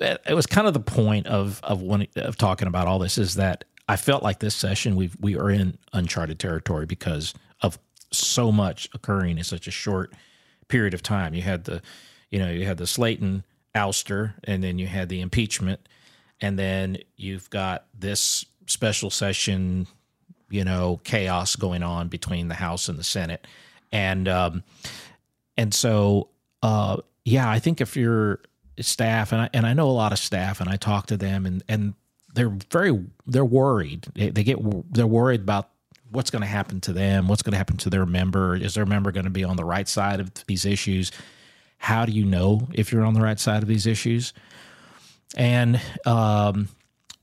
it 0.00 0.34
was 0.34 0.46
kind 0.46 0.66
of 0.66 0.74
the 0.74 0.80
point 0.80 1.26
of 1.26 1.60
of 1.62 1.82
when 1.82 2.06
of 2.16 2.36
talking 2.36 2.66
about 2.66 2.88
all 2.88 2.98
this 2.98 3.18
is 3.18 3.34
that 3.34 3.64
I 3.88 3.96
felt 3.96 4.22
like 4.22 4.40
this 4.40 4.54
session 4.54 4.96
we 4.96 5.10
we 5.20 5.36
are 5.36 5.50
in 5.50 5.78
uncharted 5.92 6.38
territory 6.38 6.86
because 6.86 7.34
of 7.60 7.78
so 8.16 8.52
much 8.52 8.88
occurring 8.94 9.38
in 9.38 9.44
such 9.44 9.66
a 9.66 9.70
short 9.70 10.12
period 10.68 10.94
of 10.94 11.02
time. 11.02 11.34
You 11.34 11.42
had 11.42 11.64
the 11.64 11.82
you 12.30 12.38
know 12.38 12.50
you 12.50 12.66
had 12.66 12.78
the 12.78 12.84
Slaton 12.84 13.44
ouster, 13.74 14.34
and 14.44 14.62
then 14.62 14.78
you 14.78 14.86
had 14.86 15.08
the 15.08 15.20
impeachment, 15.20 15.80
and 16.40 16.58
then 16.58 16.98
you've 17.16 17.50
got 17.50 17.86
this 17.98 18.44
special 18.66 19.10
session 19.10 19.86
you 20.50 20.64
know 20.64 21.00
chaos 21.04 21.56
going 21.56 21.82
on 21.82 22.08
between 22.08 22.48
the 22.48 22.54
House 22.54 22.88
and 22.88 22.98
the 22.98 23.04
Senate, 23.04 23.46
and 23.92 24.28
um, 24.28 24.62
and 25.56 25.72
so 25.74 26.28
uh, 26.62 26.98
yeah, 27.24 27.48
I 27.48 27.58
think 27.58 27.80
if 27.80 27.96
you're 27.96 28.40
staff 28.80 29.32
and 29.32 29.42
I, 29.42 29.50
and 29.52 29.66
I 29.66 29.72
know 29.72 29.88
a 29.88 29.92
lot 29.92 30.12
of 30.12 30.18
staff 30.18 30.60
and 30.60 30.68
I 30.68 30.76
talk 30.76 31.06
to 31.06 31.16
them 31.16 31.46
and 31.46 31.62
and 31.68 31.94
they're 32.34 32.52
very 32.70 33.04
they're 33.26 33.44
worried. 33.44 34.06
They, 34.14 34.30
they 34.30 34.44
get 34.44 34.58
they're 34.92 35.06
worried 35.06 35.40
about 35.40 35.70
what's 36.14 36.30
going 36.30 36.42
to 36.42 36.48
happen 36.48 36.80
to 36.82 36.92
them, 36.92 37.28
what's 37.28 37.42
going 37.42 37.52
to 37.52 37.58
happen 37.58 37.76
to 37.78 37.90
their 37.90 38.06
member. 38.06 38.54
Is 38.54 38.74
their 38.74 38.86
member 38.86 39.12
going 39.12 39.24
to 39.24 39.30
be 39.30 39.44
on 39.44 39.56
the 39.56 39.64
right 39.64 39.88
side 39.88 40.20
of 40.20 40.32
these 40.46 40.64
issues? 40.64 41.10
How 41.78 42.06
do 42.06 42.12
you 42.12 42.24
know 42.24 42.68
if 42.72 42.92
you're 42.92 43.04
on 43.04 43.14
the 43.14 43.20
right 43.20 43.38
side 43.38 43.62
of 43.62 43.68
these 43.68 43.86
issues? 43.86 44.32
And 45.36 45.80
um, 46.06 46.68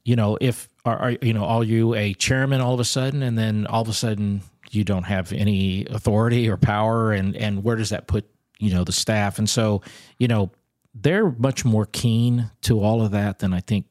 you 0.04 0.16
know, 0.16 0.38
if 0.42 0.68
are, 0.86 0.98
are 0.98 1.12
you 1.22 1.34
know, 1.34 1.46
are 1.46 1.64
you 1.64 1.96
a 1.96 2.14
chairman 2.14 2.62
all 2.62 2.74
of 2.74 2.80
a 2.80 2.86
sudden, 2.86 3.24
and 3.24 3.38
then 3.38 3.66
all 3.68 3.82
of 3.82 3.88
a 3.88 3.94
sudden 3.94 4.42
you 4.70 4.84
don't 4.84 5.04
have 5.04 5.32
any 5.32 5.86
authority 5.86 6.50
or 6.50 6.58
power, 6.58 7.12
and 7.12 7.36
and 7.36 7.64
where 7.64 7.76
does 7.76 7.90
that 7.90 8.08
put 8.08 8.26
you 8.60 8.74
know 8.74 8.84
the 8.84 8.92
staff? 8.92 9.40
And 9.40 9.50
so 9.50 9.82
you 10.18 10.28
know, 10.28 10.52
they're 10.94 11.32
much 11.32 11.64
more 11.64 11.86
keen 11.86 12.52
to 12.64 12.82
all 12.82 13.02
of 13.02 13.12
that 13.12 13.40
than 13.40 13.54
I 13.54 13.62
think. 13.62 13.86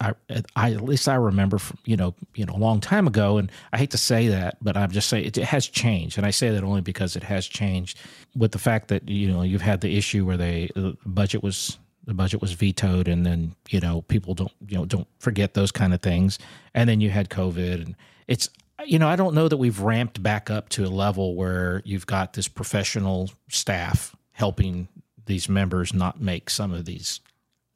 I, 0.00 0.14
I 0.56 0.72
at 0.72 0.80
least 0.80 1.08
I 1.08 1.14
remember 1.14 1.58
from 1.58 1.78
you 1.84 1.96
know 1.96 2.14
you 2.34 2.44
know 2.44 2.54
a 2.54 2.58
long 2.58 2.80
time 2.80 3.06
ago, 3.06 3.38
and 3.38 3.50
I 3.72 3.78
hate 3.78 3.90
to 3.92 3.98
say 3.98 4.28
that, 4.28 4.56
but 4.60 4.76
I'm 4.76 4.90
just 4.90 5.08
saying 5.08 5.26
it, 5.26 5.38
it 5.38 5.44
has 5.44 5.66
changed, 5.66 6.18
and 6.18 6.26
I 6.26 6.30
say 6.30 6.50
that 6.50 6.64
only 6.64 6.80
because 6.80 7.16
it 7.16 7.22
has 7.22 7.46
changed 7.46 7.98
with 8.36 8.52
the 8.52 8.58
fact 8.58 8.88
that 8.88 9.08
you 9.08 9.30
know 9.30 9.42
you've 9.42 9.62
had 9.62 9.80
the 9.80 9.96
issue 9.96 10.26
where 10.26 10.36
they 10.36 10.70
the 10.74 10.96
budget 11.06 11.42
was 11.42 11.78
the 12.06 12.14
budget 12.14 12.40
was 12.40 12.52
vetoed 12.52 13.08
and 13.08 13.24
then 13.24 13.54
you 13.70 13.80
know 13.80 14.02
people 14.02 14.34
don't 14.34 14.52
you 14.68 14.76
know 14.76 14.84
don't 14.84 15.06
forget 15.18 15.54
those 15.54 15.72
kind 15.72 15.94
of 15.94 16.02
things 16.02 16.38
and 16.74 16.88
then 16.88 17.00
you 17.00 17.10
had 17.10 17.30
covid 17.30 17.74
and 17.82 17.96
it's 18.28 18.48
you 18.84 18.98
know 18.98 19.08
i 19.08 19.16
don't 19.16 19.34
know 19.34 19.48
that 19.48 19.56
we've 19.56 19.80
ramped 19.80 20.22
back 20.22 20.50
up 20.50 20.68
to 20.68 20.84
a 20.84 20.88
level 20.88 21.34
where 21.34 21.82
you've 21.84 22.06
got 22.06 22.34
this 22.34 22.48
professional 22.48 23.30
staff 23.48 24.14
helping 24.32 24.88
these 25.26 25.48
members 25.48 25.94
not 25.94 26.20
make 26.20 26.50
some 26.50 26.72
of 26.72 26.84
these 26.84 27.20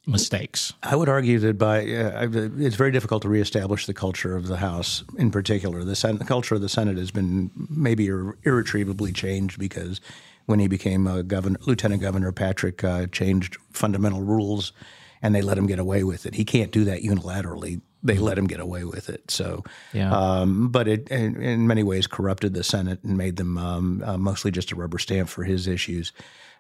mistakes 0.09 0.73
I 0.83 0.97
would 0.97 1.09
argue 1.09 1.39
that 1.41 1.59
by 1.59 1.81
uh, 1.81 2.29
it's 2.59 2.77
very 2.77 2.91
difficult 2.91 3.23
to 3.23 3.29
reestablish 3.29 3.87
the 3.87 3.95
culture 3.95 4.35
of 4.37 4.47
the 4.47 4.57
House 4.57 5.05
in 5.19 5.31
particular. 5.31 5.85
The, 5.85 5.95
Senate, 5.97 6.19
the 6.19 6.25
culture 6.25 6.55
of 6.55 6.61
the 6.63 6.69
Senate 6.69 6.97
has 6.97 7.11
been 7.11 7.51
maybe 7.69 8.07
ir- 8.09 8.37
irretrievably 8.45 9.13
changed 9.13 9.59
because 9.59 10.01
when 10.47 10.59
he 10.61 10.67
became 10.69 11.07
a 11.07 11.23
governor, 11.23 11.59
Lieutenant 11.67 12.01
Governor 12.01 12.33
Patrick 12.33 12.83
uh, 12.83 13.07
changed 13.09 13.59
fundamental 13.71 14.23
rules, 14.23 14.73
and 15.21 15.35
they 15.35 15.43
let 15.43 15.59
him 15.59 15.67
get 15.67 15.79
away 15.79 16.05
with 16.05 16.25
it. 16.25 16.35
He 16.35 16.45
can't 16.45 16.73
do 16.73 16.85
that 16.85 17.03
unilaterally. 17.03 17.81
They 18.03 18.17
let 18.17 18.39
him 18.39 18.47
get 18.47 18.61
away 18.61 18.85
with 18.85 19.11
it. 19.11 19.31
So, 19.31 19.63
Yeah. 19.93 20.11
um, 20.17 20.69
but 20.71 20.89
it 20.89 21.09
in, 21.11 21.43
in 21.43 21.67
many 21.67 21.83
ways 21.83 22.07
corrupted 22.07 22.55
the 22.55 22.63
Senate 22.65 23.01
and 23.05 23.19
made 23.19 23.37
them 23.37 23.59
um, 23.59 24.03
uh, 24.07 24.17
mostly 24.17 24.51
just 24.51 24.73
a 24.73 24.77
rubber 24.77 24.99
stamp 24.99 25.29
for 25.29 25.45
his 25.45 25.67
issues. 25.67 26.13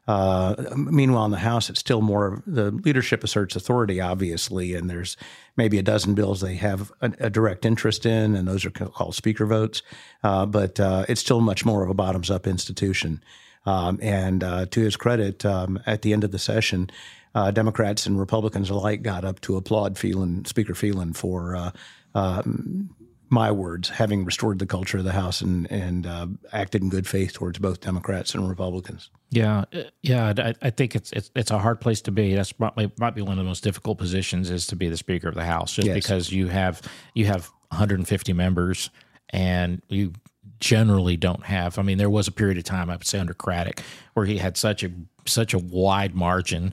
Uh, 0.09 0.55
meanwhile, 0.75 1.27
in 1.27 1.31
the 1.31 1.37
House, 1.37 1.69
it's 1.69 1.81
still 1.81 2.01
more 2.01 2.43
the 2.47 2.71
leadership 2.71 3.23
asserts 3.23 3.55
authority, 3.55 4.01
obviously, 4.01 4.75
and 4.75 4.89
there's 4.89 5.19
maybe 5.59 5.77
a 5.79 5.83
dozen 5.83 6.15
bills 6.15 6.41
they 6.41 6.55
have 6.55 6.91
a, 7.03 7.13
a 7.21 7.31
direct 7.31 7.67
interest 7.67 8.07
in, 8.07 8.35
and 8.35 8.49
those 8.49 8.65
are 8.65 8.71
called 8.71 9.15
speaker 9.15 9.45
votes. 9.45 9.83
Uh, 10.25 10.47
but 10.47 10.81
uh, 10.81 11.05
it's 11.11 11.21
still 11.21 11.43
much 11.43 11.67
more 11.67 11.85
of 11.85 11.91
a 11.91 11.95
bottoms 11.95 12.31
up 12.31 12.47
institution. 12.47 13.23
Um, 13.67 13.99
and 14.01 14.43
uh, 14.43 14.65
to 14.67 14.81
his 14.81 14.97
credit, 14.97 15.45
um, 15.45 15.79
at 15.85 16.01
the 16.01 16.15
end 16.15 16.25
of 16.25 16.33
the 16.33 16.39
session, 16.39 16.89
uh, 17.35 17.51
Democrats 17.51 18.07
and 18.07 18.19
Republicans 18.19 18.71
alike 18.71 19.03
got 19.03 19.27
up 19.27 19.41
to 19.43 19.57
applaud 19.57 19.99
Phelan, 19.99 20.47
Speaker 20.47 20.75
Phelan 20.75 21.13
for 21.13 21.55
uh, 21.55 21.71
um, 22.15 22.89
my 23.31 23.51
words, 23.51 23.91
having 23.91 24.25
restored 24.25 24.59
the 24.59 24.67
culture 24.67 24.99
of 24.99 25.05
the 25.05 25.13
House 25.13 25.41
and 25.41 25.71
and 25.71 26.07
uh, 26.07 26.27
acted 26.53 26.83
in 26.83 26.89
good 26.89 27.07
faith 27.07 27.33
towards 27.35 27.59
both 27.59 27.81
Democrats 27.81 28.35
and 28.35 28.49
Republicans. 28.49 29.11
Yeah, 29.31 29.65
uh, 29.73 29.83
yeah. 30.03 30.33
I, 30.37 30.55
I 30.63 30.71
think 30.71 30.97
it's, 30.97 31.13
it's 31.13 31.31
it's 31.37 31.51
a 31.51 31.59
hard 31.59 31.81
place 31.81 32.01
to 32.03 32.11
be. 32.11 32.35
That's 32.35 32.59
might, 32.59 32.99
might 32.99 33.15
be 33.15 33.23
one 33.23 33.33
of 33.33 33.39
the 33.39 33.45
most 33.45 33.63
difficult 33.63 33.99
positions 33.99 34.51
is 34.51 34.67
to 34.69 34.77
be 34.77 34.89
the 34.89 34.97
Speaker 34.97 35.29
of 35.29 35.35
the 35.35 35.45
House, 35.45 35.75
just 35.75 35.87
Yes. 35.87 35.95
because 35.95 36.33
you 36.33 36.49
have 36.49 36.81
you 37.15 37.27
have 37.27 37.51
150 37.71 38.33
members, 38.33 38.91
and 39.31 39.83
you 39.89 40.13
generally 40.61 41.17
don't 41.17 41.45
have. 41.45 41.79
I 41.79 41.83
mean, 41.83 41.99
there 41.99 42.11
was 42.11 42.29
a 42.29 42.33
period 42.33 42.59
of 42.59 42.65
time 42.65 42.89
I 42.91 42.97
would 42.97 43.07
say 43.07 43.19
under 43.19 43.35
Craddick 43.35 43.81
where 44.15 44.27
he 44.27 44.39
had 44.39 44.57
such 44.57 44.83
a 44.83 44.91
such 45.27 45.53
a 45.53 45.59
wide 45.59 46.15
margin 46.15 46.73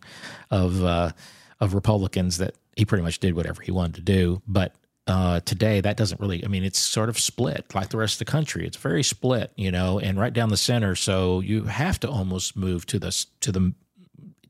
of 0.51 0.83
uh, 0.83 1.11
of 1.59 1.73
Republicans 1.73 2.37
that 2.37 2.55
he 2.77 2.85
pretty 2.85 3.03
much 3.03 3.19
did 3.19 3.35
whatever 3.35 3.61
he 3.61 3.71
wanted 3.71 3.95
to 3.95 4.01
do, 4.01 4.41
but. 4.47 4.73
Uh, 5.07 5.39
today, 5.41 5.81
that 5.81 5.97
doesn't 5.97 6.19
really. 6.19 6.43
I 6.43 6.47
mean, 6.47 6.63
it's 6.63 6.79
sort 6.79 7.09
of 7.09 7.19
split 7.19 7.75
like 7.75 7.89
the 7.89 7.97
rest 7.97 8.15
of 8.15 8.19
the 8.19 8.31
country. 8.31 8.65
It's 8.65 8.77
very 8.77 9.03
split, 9.03 9.51
you 9.55 9.71
know, 9.71 9.99
and 9.99 10.19
right 10.19 10.33
down 10.33 10.49
the 10.49 10.57
center. 10.57 10.95
So 10.95 11.41
you 11.41 11.65
have 11.65 11.99
to 11.99 12.09
almost 12.09 12.57
move 12.57 12.87
to 12.87 12.97
the 12.97 13.25
to 13.41 13.51
the 13.51 13.73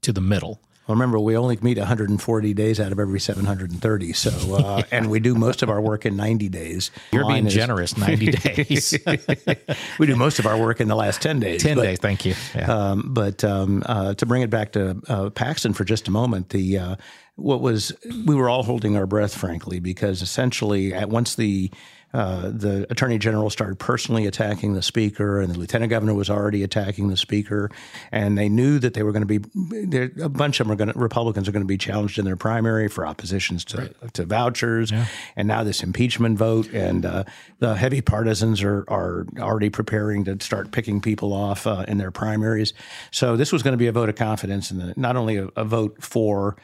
to 0.02 0.14
the 0.14 0.22
middle. 0.22 0.62
Well, 0.88 0.96
remember, 0.96 1.20
we 1.20 1.36
only 1.36 1.58
meet 1.62 1.78
140 1.80 2.54
days 2.54 2.80
out 2.80 2.92
of 2.92 3.00
every 3.00 3.20
730. 3.20 4.14
So, 4.14 4.56
uh, 4.56 4.84
and 4.92 5.10
we 5.10 5.20
do 5.20 5.34
most 5.34 5.64
of 5.64 5.70
our 5.70 5.82
work 5.82 6.06
in 6.06 6.16
90 6.16 6.50
days. 6.50 6.92
You're 7.12 7.24
Mine 7.24 7.34
being 7.34 7.48
is- 7.48 7.54
generous. 7.54 7.98
Ninety 7.98 8.28
days, 8.32 8.98
we 10.00 10.06
do 10.06 10.16
most 10.16 10.38
of 10.40 10.46
our 10.46 10.58
work 10.60 10.80
in 10.82 10.88
the 10.88 10.96
last 10.96 11.22
10 11.22 11.40
days. 11.40 11.64
ten 11.64 11.76
but- 11.78 11.84
days. 11.84 12.00
Thank 12.00 12.26
you. 12.26 12.36
Yeah. 12.54 12.72
Um, 12.72 13.04
but 13.14 13.44
um, 13.44 13.82
uh, 13.86 14.14
to 14.16 14.26
bring 14.26 14.44
it 14.44 14.50
back 14.50 14.74
to 14.74 15.02
uh, 15.08 15.30
Paxton 15.32 15.74
for 15.74 15.86
just 15.86 16.08
a 16.08 16.12
moment, 16.12 16.50
the 16.50 16.78
uh, 16.78 16.96
what 17.36 17.62
was 17.62 17.92
we 18.26 18.36
were 18.36 18.48
all 18.50 18.64
holding 18.64 18.96
our 18.96 19.06
breath, 19.08 19.36
frankly, 19.36 19.80
because 19.80 20.22
essentially 20.22 20.94
at 20.94 21.10
once 21.10 21.36
the 21.36 21.72
uh, 22.16 22.50
the 22.50 22.88
attorney 22.90 23.18
general 23.18 23.50
started 23.50 23.78
personally 23.78 24.26
attacking 24.26 24.74
the 24.74 24.82
speaker, 24.82 25.42
and 25.42 25.54
the 25.54 25.60
lieutenant 25.60 25.90
governor 25.90 26.14
was 26.14 26.30
already 26.30 26.64
attacking 26.64 27.10
the 27.10 27.18
speaker, 27.18 27.70
and 28.10 28.38
they 28.38 28.48
knew 28.48 28.80
that 28.80 28.94
they 28.94 29.04
were 29.04 29.12
going 29.12 29.28
to 29.28 29.40
be 29.40 29.40
there- 29.86 30.12
a 30.22 30.30
bunch 30.30 30.62
of 30.62 30.68
them 30.68 30.72
are 30.74 30.78
going 30.78 30.92
to 30.94 30.98
Republicans 30.98 31.50
are 31.50 31.52
going 31.52 31.64
to 31.64 31.68
be 31.68 31.78
challenged 31.78 32.18
in 32.18 32.24
their 32.24 32.38
primary 32.38 32.88
for 32.88 33.06
oppositions 33.06 33.66
to 33.66 33.94
to 34.14 34.26
vouchers, 34.26 34.94
and 35.36 35.48
now 35.48 35.62
this 35.64 35.84
impeachment 35.84 36.38
vote, 36.38 36.68
and 36.74 37.06
uh, 37.06 37.24
the 37.60 37.76
heavy 37.76 38.02
partisans 38.02 38.64
are 38.64 38.86
are 38.88 39.28
already 39.38 39.70
preparing 39.70 40.24
to 40.24 40.38
start 40.40 40.72
picking 40.72 41.02
people 41.02 41.34
off 41.34 41.68
uh, 41.68 41.84
in 41.88 41.98
their 41.98 42.12
primaries. 42.12 42.74
So 43.12 43.36
this 43.36 43.52
was 43.52 43.62
going 43.62 43.74
to 43.74 43.78
be 43.78 43.88
a 43.88 43.92
vote 43.92 44.08
of 44.08 44.16
confidence, 44.16 44.72
and 44.72 44.96
not 44.96 45.18
only 45.18 45.36
a, 45.36 45.50
a 45.58 45.66
vote 45.66 46.02
for 46.02 46.56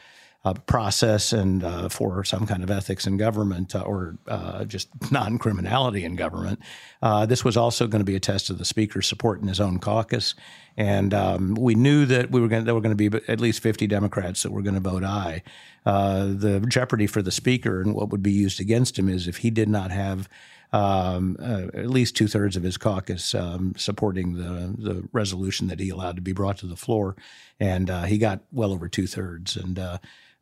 uh, 0.44 0.54
process 0.66 1.32
and 1.32 1.62
uh, 1.62 1.88
for 1.88 2.24
some 2.24 2.46
kind 2.46 2.64
of 2.64 2.70
ethics 2.70 3.06
in 3.06 3.16
government 3.16 3.74
uh, 3.74 3.82
or 3.82 4.16
uh, 4.26 4.64
just 4.64 4.88
non 5.12 5.38
criminality 5.38 6.04
in 6.04 6.16
government. 6.16 6.58
Uh, 7.00 7.24
this 7.26 7.44
was 7.44 7.56
also 7.56 7.86
going 7.86 8.00
to 8.00 8.04
be 8.04 8.16
a 8.16 8.20
test 8.20 8.50
of 8.50 8.58
the 8.58 8.64
speaker's 8.64 9.06
support 9.06 9.40
in 9.40 9.48
his 9.48 9.60
own 9.60 9.78
caucus. 9.78 10.34
And 10.76 11.12
um, 11.12 11.54
we 11.54 11.74
knew 11.74 12.06
that 12.06 12.30
we 12.30 12.40
were 12.40 12.48
going 12.48 12.64
there 12.64 12.74
were 12.74 12.80
going 12.80 12.96
to 12.96 13.10
be 13.10 13.20
at 13.28 13.40
least 13.40 13.62
50 13.62 13.86
Democrats 13.86 14.42
that 14.42 14.50
were 14.50 14.62
going 14.62 14.74
to 14.74 14.80
vote 14.80 15.04
aye. 15.04 15.42
The 15.84 16.64
jeopardy 16.68 17.06
for 17.06 17.22
the 17.22 17.30
speaker 17.30 17.80
and 17.80 17.94
what 17.94 18.08
would 18.08 18.22
be 18.22 18.32
used 18.32 18.60
against 18.60 18.98
him 18.98 19.08
is 19.08 19.28
if 19.28 19.38
he 19.38 19.50
did 19.50 19.68
not 19.68 19.90
have 19.90 20.28
um, 20.72 21.36
uh, 21.38 21.66
at 21.74 21.90
least 21.90 22.16
two 22.16 22.26
thirds 22.26 22.56
of 22.56 22.62
his 22.62 22.78
caucus 22.78 23.34
um, 23.34 23.74
supporting 23.76 24.34
the 24.34 24.74
the 24.78 25.06
resolution 25.12 25.68
that 25.68 25.78
he 25.78 25.90
allowed 25.90 26.16
to 26.16 26.22
be 26.22 26.32
brought 26.32 26.56
to 26.58 26.66
the 26.66 26.76
floor, 26.76 27.14
and 27.60 27.90
uh, 27.90 28.04
he 28.04 28.18
got 28.18 28.40
well 28.50 28.72
over 28.72 28.88
two 28.88 29.06
thirds. 29.06 29.56
And 29.56 29.78
uh, 29.78 29.98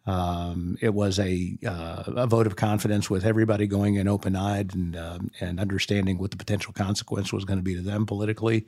um, 0.06 0.78
it 0.80 0.94
was 0.94 1.18
a 1.18 1.58
uh, 1.66 2.04
a 2.06 2.26
vote 2.26 2.46
of 2.46 2.56
confidence 2.56 3.10
with 3.10 3.24
everybody 3.24 3.66
going 3.66 3.96
in 3.96 4.08
open 4.08 4.34
eyed 4.34 4.74
and 4.74 4.96
um, 4.96 5.30
and 5.40 5.60
understanding 5.60 6.18
what 6.18 6.30
the 6.30 6.36
potential 6.36 6.72
consequence 6.72 7.32
was 7.32 7.44
going 7.44 7.58
to 7.58 7.62
be 7.62 7.74
to 7.74 7.82
them 7.82 8.06
politically. 8.06 8.66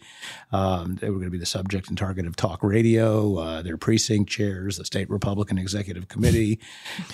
Um, 0.52 0.96
they 0.96 1.08
were 1.08 1.16
going 1.16 1.28
to 1.28 1.32
be 1.32 1.38
the 1.38 1.46
subject 1.46 1.88
and 1.88 1.96
target 1.96 2.26
of 2.26 2.36
talk 2.36 2.62
radio, 2.62 3.38
uh, 3.38 3.62
their 3.62 3.78
precinct 3.78 4.30
chairs, 4.30 4.76
the 4.76 4.84
state 4.84 5.08
Republican 5.08 5.58
executive 5.58 6.08
committee, 6.08 6.60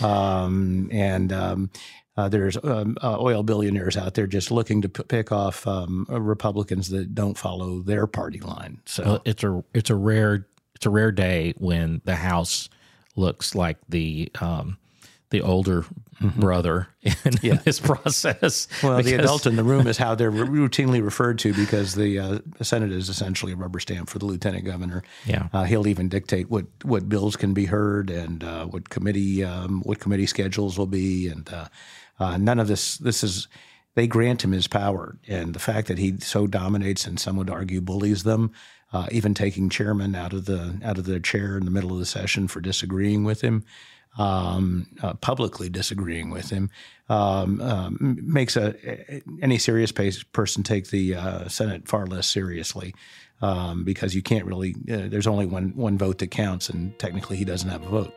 um, 0.02 0.88
and. 0.92 1.32
Um, 1.32 1.70
uh, 2.16 2.28
there's 2.28 2.56
um, 2.64 2.96
uh, 3.00 3.16
oil 3.20 3.44
billionaires 3.44 3.96
out 3.96 4.14
there 4.14 4.26
just 4.26 4.50
looking 4.50 4.82
to 4.82 4.88
p- 4.88 5.04
pick 5.04 5.30
off 5.30 5.64
uh, 5.68 5.86
Republicans 6.08 6.88
that 6.88 7.14
don't 7.14 7.38
follow 7.38 7.80
their 7.80 8.08
party 8.08 8.40
line. 8.40 8.80
So 8.86 9.04
Well, 9.04 9.22
it's 9.24 9.44
a 9.44 9.62
it's 9.72 9.88
a 9.88 9.94
rare 9.94 10.44
it's 10.74 10.84
a 10.84 10.90
rare 10.90 11.12
day 11.12 11.54
when 11.58 12.00
the 12.04 12.16
House 12.16 12.68
looks 13.18 13.54
like 13.54 13.76
the 13.88 14.30
um, 14.40 14.78
the 15.30 15.42
older 15.42 15.84
brother 16.20 16.88
in 17.42 17.60
this 17.64 17.78
process. 17.78 18.66
Well, 18.82 19.02
the 19.02 19.14
adult 19.14 19.46
in 19.46 19.56
the 19.56 19.64
room 19.64 19.86
is 19.86 19.98
how 19.98 20.14
they're 20.14 20.32
routinely 20.32 21.02
referred 21.02 21.38
to 21.40 21.52
because 21.52 21.94
the, 21.94 22.18
uh, 22.18 22.38
Senate 22.62 22.92
is 22.92 23.08
essentially 23.08 23.52
a 23.52 23.56
rubber 23.56 23.80
stamp 23.80 24.08
for 24.08 24.18
the 24.18 24.26
lieutenant 24.26 24.64
governor. 24.64 25.02
Yeah. 25.26 25.48
uh, 25.52 25.64
he'll 25.64 25.86
even 25.86 26.08
dictate 26.08 26.50
what, 26.50 26.66
what 26.82 27.08
bills 27.08 27.36
can 27.36 27.54
be 27.54 27.66
heard 27.66 28.10
and 28.10 28.42
uh, 28.42 28.66
what 28.66 28.88
committee 28.88 29.44
um, 29.44 29.82
what 29.82 30.00
committee 30.00 30.26
schedules 30.26 30.78
will 30.78 30.86
be, 30.86 31.28
and 31.28 31.48
uh, 31.52 31.68
uh, 32.18 32.36
none 32.36 32.58
of 32.58 32.68
this. 32.68 32.98
This 32.98 33.22
is 33.22 33.48
they 33.94 34.06
grant 34.06 34.44
him 34.44 34.52
his 34.52 34.66
power, 34.68 35.18
and 35.28 35.54
the 35.54 35.60
fact 35.60 35.88
that 35.88 35.98
he 35.98 36.18
so 36.18 36.46
dominates 36.46 37.06
and 37.06 37.18
some 37.18 37.36
would 37.36 37.50
argue 37.50 37.80
bullies 37.80 38.22
them. 38.22 38.52
Uh, 38.90 39.06
even 39.10 39.34
taking 39.34 39.68
chairman 39.68 40.14
out 40.14 40.32
of 40.32 40.46
the 40.46 40.80
out 40.82 40.96
of 40.96 41.04
their 41.04 41.20
chair 41.20 41.58
in 41.58 41.66
the 41.66 41.70
middle 41.70 41.92
of 41.92 41.98
the 41.98 42.06
session 42.06 42.48
for 42.48 42.58
disagreeing 42.58 43.22
with 43.22 43.42
him, 43.42 43.62
um, 44.16 44.86
uh, 45.02 45.14
publicly 45.14 45.68
disagreeing 45.68 46.30
with 46.30 46.50
him 46.50 46.70
um, 47.08 47.60
um, 47.60 48.18
makes 48.22 48.56
a, 48.56 48.74
any 49.42 49.58
serious 49.58 49.92
person 49.92 50.62
take 50.62 50.88
the 50.88 51.14
uh, 51.14 51.48
Senate 51.48 51.88
far 51.88 52.06
less 52.06 52.26
seriously 52.26 52.94
um, 53.40 53.84
because 53.84 54.14
you 54.14 54.22
can't 54.22 54.44
really. 54.44 54.74
Uh, 54.90 55.08
there's 55.08 55.26
only 55.26 55.46
one 55.46 55.74
one 55.76 55.96
vote 55.96 56.18
that 56.18 56.30
counts, 56.30 56.68
and 56.68 56.98
technically 56.98 57.36
he 57.36 57.44
doesn't 57.44 57.70
have 57.70 57.84
a 57.84 57.88
vote. 57.88 58.14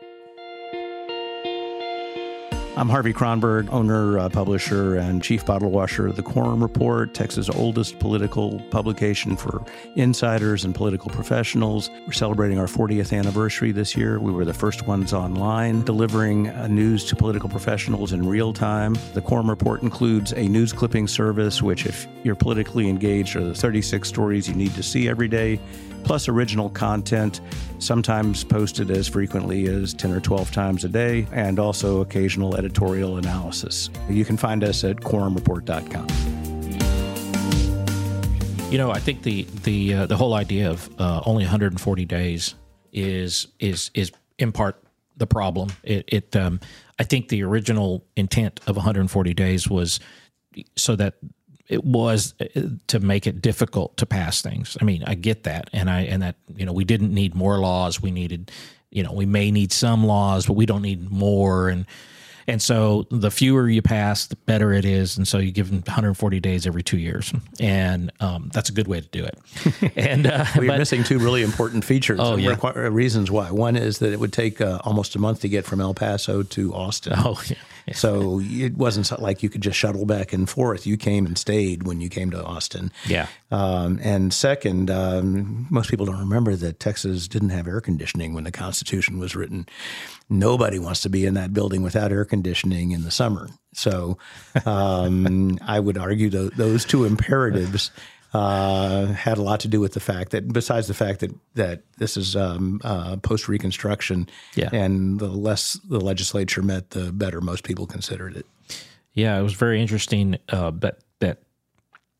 I'm 2.74 2.88
Harvey 2.88 3.12
Kronberg, 3.12 3.68
owner, 3.70 4.18
uh, 4.18 4.30
publisher, 4.30 4.96
and 4.96 5.22
chief 5.22 5.44
bottle 5.44 5.70
washer 5.70 6.06
of 6.06 6.16
the 6.16 6.22
Quorum 6.22 6.62
Report, 6.62 7.12
Texas' 7.12 7.50
oldest 7.50 7.98
political 7.98 8.60
publication 8.70 9.36
for 9.36 9.62
insiders 9.94 10.64
and 10.64 10.74
political 10.74 11.10
professionals. 11.10 11.90
We're 12.06 12.12
celebrating 12.12 12.58
our 12.58 12.66
40th 12.66 13.16
anniversary 13.16 13.72
this 13.72 13.94
year. 13.94 14.18
We 14.18 14.32
were 14.32 14.46
the 14.46 14.54
first 14.54 14.86
ones 14.86 15.12
online 15.12 15.82
delivering 15.82 16.48
uh, 16.48 16.66
news 16.68 17.04
to 17.10 17.16
political 17.16 17.50
professionals 17.50 18.14
in 18.14 18.26
real 18.26 18.54
time. 18.54 18.96
The 19.12 19.20
Quorum 19.20 19.50
Report 19.50 19.82
includes 19.82 20.32
a 20.32 20.48
news 20.48 20.72
clipping 20.72 21.08
service, 21.08 21.60
which, 21.60 21.84
if 21.84 22.08
you're 22.22 22.34
politically 22.34 22.88
engaged, 22.88 23.36
are 23.36 23.44
the 23.44 23.54
36 23.54 24.08
stories 24.08 24.48
you 24.48 24.54
need 24.54 24.72
to 24.76 24.82
see 24.82 25.10
every 25.10 25.28
day 25.28 25.60
plus 26.04 26.28
original 26.28 26.68
content, 26.70 27.40
sometimes 27.78 28.44
posted 28.44 28.90
as 28.90 29.08
frequently 29.08 29.66
as 29.66 29.94
10 29.94 30.12
or 30.12 30.20
12 30.20 30.50
times 30.50 30.84
a 30.84 30.88
day, 30.88 31.26
and 31.32 31.58
also 31.58 32.00
occasional 32.00 32.56
editorial 32.64 33.16
analysis. 33.16 33.90
You 34.08 34.24
can 34.24 34.36
find 34.36 34.62
us 34.62 34.84
at 34.84 34.96
quorumreport.com. 34.98 36.06
You 38.70 38.78
know, 38.78 38.90
I 38.90 39.00
think 39.00 39.22
the 39.22 39.46
the 39.64 39.94
uh, 39.94 40.06
the 40.06 40.16
whole 40.16 40.34
idea 40.34 40.70
of 40.70 40.88
uh, 40.98 41.20
only 41.26 41.44
140 41.44 42.04
days 42.04 42.54
is 42.92 43.48
is 43.58 43.90
is 43.94 44.12
in 44.38 44.52
part 44.52 44.82
the 45.16 45.26
problem. 45.26 45.70
It, 45.82 46.04
it 46.08 46.36
um, 46.36 46.60
I 46.98 47.04
think 47.04 47.28
the 47.28 47.42
original 47.42 48.04
intent 48.16 48.60
of 48.66 48.76
140 48.76 49.34
days 49.34 49.68
was 49.68 50.00
so 50.76 50.96
that 50.96 51.14
it 51.68 51.84
was 51.84 52.34
uh, 52.40 52.62
to 52.86 53.00
make 53.00 53.26
it 53.26 53.42
difficult 53.42 53.96
to 53.98 54.06
pass 54.06 54.40
things. 54.40 54.76
I 54.80 54.84
mean, 54.84 55.02
I 55.06 55.16
get 55.16 55.42
that, 55.42 55.68
and 55.72 55.90
I 55.90 56.02
and 56.02 56.22
that 56.22 56.36
you 56.56 56.64
know 56.64 56.72
we 56.72 56.84
didn't 56.84 57.12
need 57.12 57.34
more 57.34 57.58
laws. 57.58 58.00
We 58.00 58.10
needed, 58.10 58.50
you 58.90 59.02
know, 59.02 59.12
we 59.12 59.26
may 59.26 59.50
need 59.50 59.72
some 59.72 60.06
laws, 60.06 60.46
but 60.46 60.54
we 60.54 60.64
don't 60.64 60.82
need 60.82 61.10
more. 61.10 61.68
And 61.68 61.84
And 62.46 62.60
so 62.60 63.06
the 63.10 63.30
fewer 63.30 63.68
you 63.68 63.82
pass, 63.82 64.26
the 64.26 64.36
better 64.36 64.72
it 64.72 64.84
is. 64.84 65.16
And 65.16 65.26
so 65.26 65.38
you 65.38 65.52
give 65.52 65.68
them 65.68 65.78
140 65.78 66.40
days 66.40 66.66
every 66.66 66.82
two 66.82 66.98
years, 66.98 67.32
and 67.60 68.12
um, 68.20 68.50
that's 68.52 68.68
a 68.68 68.72
good 68.72 68.88
way 68.88 69.00
to 69.00 69.08
do 69.08 69.24
it. 69.24 69.38
And 69.94 70.26
uh, 70.26 70.44
well, 70.54 70.64
you're 70.64 70.72
but, 70.72 70.78
missing 70.78 71.04
two 71.04 71.18
really 71.18 71.42
important 71.42 71.84
features. 71.84 72.18
Oh, 72.20 72.36
yeah. 72.36 72.54
Requ- 72.54 72.92
reasons 72.92 73.30
why. 73.30 73.50
One 73.50 73.76
is 73.76 73.98
that 73.98 74.12
it 74.12 74.20
would 74.20 74.32
take 74.32 74.60
uh, 74.60 74.80
almost 74.84 75.14
a 75.14 75.18
month 75.18 75.40
to 75.40 75.48
get 75.48 75.64
from 75.64 75.80
El 75.80 75.94
Paso 75.94 76.42
to 76.42 76.74
Austin. 76.74 77.14
Oh, 77.16 77.40
yeah. 77.48 77.56
So 77.92 78.40
it 78.42 78.76
wasn't 78.76 79.20
like 79.20 79.42
you 79.42 79.48
could 79.48 79.60
just 79.60 79.78
shuttle 79.78 80.06
back 80.06 80.32
and 80.32 80.48
forth. 80.48 80.86
You 80.86 80.96
came 80.96 81.26
and 81.26 81.36
stayed 81.36 81.82
when 81.82 82.00
you 82.00 82.08
came 82.08 82.30
to 82.30 82.42
Austin. 82.42 82.92
Yeah. 83.06 83.26
Um, 83.50 83.98
and 84.02 84.32
second, 84.32 84.90
um, 84.90 85.66
most 85.70 85.90
people 85.90 86.06
don't 86.06 86.18
remember 86.18 86.54
that 86.56 86.80
Texas 86.80 87.28
didn't 87.28 87.50
have 87.50 87.66
air 87.66 87.80
conditioning 87.80 88.34
when 88.34 88.44
the 88.44 88.52
Constitution 88.52 89.18
was 89.18 89.34
written. 89.34 89.66
Nobody 90.30 90.78
wants 90.78 91.02
to 91.02 91.10
be 91.10 91.26
in 91.26 91.34
that 91.34 91.52
building 91.52 91.82
without 91.82 92.12
air 92.12 92.24
conditioning 92.32 92.92
in 92.92 93.02
the 93.04 93.10
summer. 93.10 93.50
So 93.74 94.16
um, 94.64 95.58
I 95.66 95.78
would 95.78 95.98
argue 95.98 96.30
th- 96.30 96.52
those 96.52 96.86
two 96.86 97.04
imperatives 97.04 97.90
uh, 98.32 99.08
had 99.08 99.36
a 99.36 99.42
lot 99.42 99.60
to 99.60 99.68
do 99.68 99.80
with 99.80 99.92
the 99.92 100.00
fact 100.00 100.30
that, 100.30 100.50
besides 100.50 100.88
the 100.88 100.94
fact 100.94 101.20
that 101.20 101.34
that 101.56 101.82
this 101.98 102.16
is 102.16 102.34
um, 102.34 102.80
uh, 102.84 103.16
post 103.16 103.48
Reconstruction, 103.48 104.30
yeah. 104.54 104.70
and 104.72 105.20
the 105.20 105.28
less 105.28 105.78
the 105.86 106.00
legislature 106.00 106.62
met, 106.62 106.88
the 106.90 107.12
better 107.12 107.42
most 107.42 107.64
people 107.64 107.86
considered 107.86 108.34
it. 108.34 108.46
Yeah, 109.12 109.38
it 109.38 109.42
was 109.42 109.52
very 109.52 109.82
interesting. 109.82 110.38
Uh, 110.48 110.70
but 110.70 111.00
that 111.20 111.42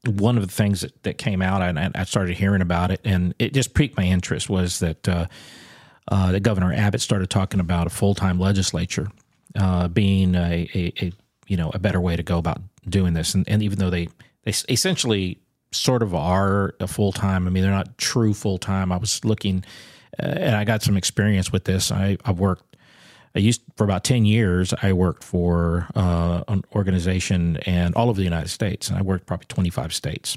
one 0.04 0.36
of 0.36 0.46
the 0.46 0.52
things 0.52 0.82
that, 0.82 1.02
that 1.04 1.16
came 1.16 1.40
out, 1.40 1.62
and 1.62 1.78
I 1.78 2.04
started 2.04 2.36
hearing 2.36 2.60
about 2.60 2.90
it, 2.90 3.00
and 3.02 3.34
it 3.38 3.54
just 3.54 3.72
piqued 3.72 3.96
my 3.96 4.04
interest, 4.04 4.50
was 4.50 4.80
that 4.80 5.08
uh, 5.08 5.26
uh, 6.08 6.32
that 6.32 6.40
Governor 6.42 6.74
Abbott 6.74 7.00
started 7.00 7.30
talking 7.30 7.60
about 7.60 7.86
a 7.86 7.90
full 7.90 8.14
time 8.14 8.38
legislature 8.38 9.08
uh, 9.56 9.88
being 9.88 10.34
a, 10.34 10.68
a, 10.74 10.92
a, 11.00 11.12
you 11.46 11.56
know 11.56 11.70
a 11.74 11.78
better 11.78 12.00
way 12.00 12.16
to 12.16 12.22
go 12.22 12.38
about 12.38 12.60
doing 12.88 13.14
this, 13.14 13.34
and, 13.34 13.48
and 13.48 13.62
even 13.62 13.78
though 13.78 13.90
they 13.90 14.08
they 14.44 14.52
essentially 14.68 15.38
sort 15.72 16.02
of 16.02 16.14
are 16.14 16.74
a 16.80 16.86
full 16.86 17.12
time. 17.12 17.46
I 17.46 17.50
mean, 17.50 17.62
they're 17.62 17.72
not 17.72 17.98
true 17.98 18.34
full 18.34 18.58
time. 18.58 18.92
I 18.92 18.96
was 18.98 19.24
looking, 19.24 19.64
uh, 20.22 20.26
and 20.26 20.54
I 20.54 20.64
got 20.64 20.82
some 20.82 20.96
experience 20.96 21.50
with 21.50 21.64
this. 21.64 21.90
I, 21.90 22.18
I 22.24 22.32
worked. 22.32 22.76
I 23.34 23.38
used 23.38 23.62
for 23.76 23.84
about 23.84 24.04
ten 24.04 24.24
years. 24.24 24.74
I 24.82 24.92
worked 24.92 25.24
for 25.24 25.88
uh, 25.94 26.44
an 26.48 26.62
organization 26.74 27.56
and 27.64 27.94
all 27.94 28.10
over 28.10 28.18
the 28.18 28.24
United 28.24 28.50
States, 28.50 28.88
and 28.88 28.98
I 28.98 29.02
worked 29.02 29.26
probably 29.26 29.46
twenty 29.46 29.70
five 29.70 29.94
states. 29.94 30.36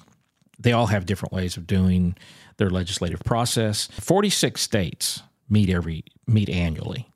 They 0.57 0.71
all 0.71 0.87
have 0.87 1.05
different 1.05 1.33
ways 1.33 1.57
of 1.57 1.67
doing 1.67 2.15
their 2.57 2.69
legislative 2.69 3.19
process. 3.25 3.87
Forty 3.91 4.29
six 4.29 4.61
states 4.61 5.21
meet 5.49 5.69
every 5.69 6.05
meet 6.25 6.49
annually. 6.49 7.07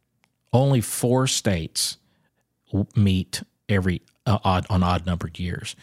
Only 0.52 0.82
four 0.82 1.28
states 1.28 1.98
meet 2.96 3.44
every 3.68 4.02
uh, 4.26 4.40
odd 4.44 4.66
on 4.70 4.84
odd 4.84 5.06
numbered 5.06 5.40
years 5.40 5.76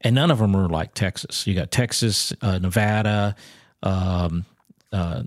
and 0.00 0.14
none 0.14 0.30
of 0.30 0.38
them 0.38 0.56
are 0.56 0.68
like 0.68 0.94
Texas. 0.94 1.46
You 1.46 1.54
got 1.54 1.70
Texas, 1.70 2.32
uh, 2.40 2.58
Nevada, 2.58 3.34
um, 3.82 4.44
uh, 4.92 5.22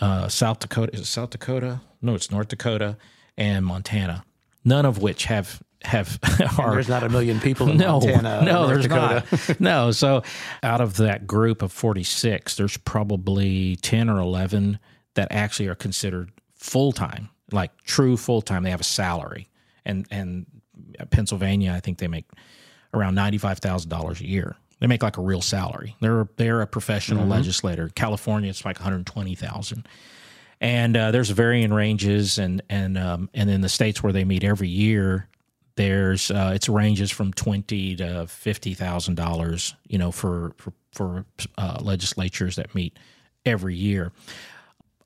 uh, 0.00 0.28
South 0.28 0.60
Dakota. 0.60 0.94
Is 0.94 1.00
it 1.00 1.06
South 1.06 1.30
Dakota? 1.30 1.80
No, 2.00 2.14
it's 2.14 2.30
North 2.30 2.48
Dakota 2.48 2.96
and 3.36 3.66
Montana. 3.66 4.24
None 4.64 4.86
of 4.86 4.98
which 4.98 5.24
have 5.24 5.62
have 5.82 6.18
are, 6.58 6.72
there's 6.72 6.88
not 6.88 7.02
a 7.02 7.08
million 7.08 7.40
people 7.40 7.68
in 7.68 7.76
no, 7.78 8.00
Montana. 8.00 8.44
No, 8.44 8.66
there's 8.66 8.84
Dakota. 8.84 9.24
not. 9.30 9.60
no, 9.60 9.90
so 9.90 10.22
out 10.62 10.80
of 10.80 10.96
that 10.98 11.26
group 11.26 11.62
of 11.62 11.72
46, 11.72 12.56
there's 12.56 12.76
probably 12.76 13.76
10 13.76 14.08
or 14.08 14.18
11 14.18 14.78
that 15.14 15.28
actually 15.30 15.68
are 15.68 15.74
considered 15.74 16.30
full 16.58 16.92
time, 16.92 17.30
like 17.50 17.82
true 17.82 18.16
full 18.16 18.42
time. 18.42 18.62
They 18.62 18.70
have 18.70 18.80
a 18.80 18.84
salary, 18.84 19.48
and 19.84 20.06
and 20.10 20.46
Pennsylvania, 21.10 21.72
I 21.72 21.80
think 21.80 21.98
they 21.98 22.08
make 22.08 22.26
around 22.94 23.16
$95,000 23.16 24.20
a 24.20 24.26
year. 24.26 24.56
They 24.80 24.86
make 24.86 25.02
like 25.02 25.16
a 25.16 25.22
real 25.22 25.42
salary. 25.42 25.96
They're 26.00 26.28
they're 26.36 26.60
a 26.60 26.66
professional 26.66 27.22
mm-hmm. 27.22 27.32
legislator. 27.32 27.88
California, 27.88 28.48
it's 28.48 28.64
like 28.64 28.78
120,000. 28.78 29.88
And 30.60 30.96
uh, 30.96 31.10
there's 31.10 31.30
varying 31.30 31.72
ranges, 31.72 32.38
and 32.38 32.62
and 32.68 32.98
um, 32.98 33.30
and 33.32 33.48
in 33.48 33.60
the 33.60 33.68
states 33.68 34.02
where 34.02 34.12
they 34.12 34.24
meet 34.24 34.42
every 34.42 34.68
year, 34.68 35.28
there's 35.76 36.32
uh, 36.32 36.52
it's 36.54 36.68
ranges 36.68 37.12
from 37.12 37.32
twenty 37.32 37.94
to 37.94 38.26
fifty 38.26 38.74
thousand 38.74 39.14
dollars. 39.14 39.76
You 39.86 39.98
know, 39.98 40.10
for 40.10 40.52
for 40.56 40.72
for 40.92 41.24
uh, 41.58 41.78
legislatures 41.80 42.56
that 42.56 42.74
meet 42.74 42.98
every 43.46 43.76
year. 43.76 44.10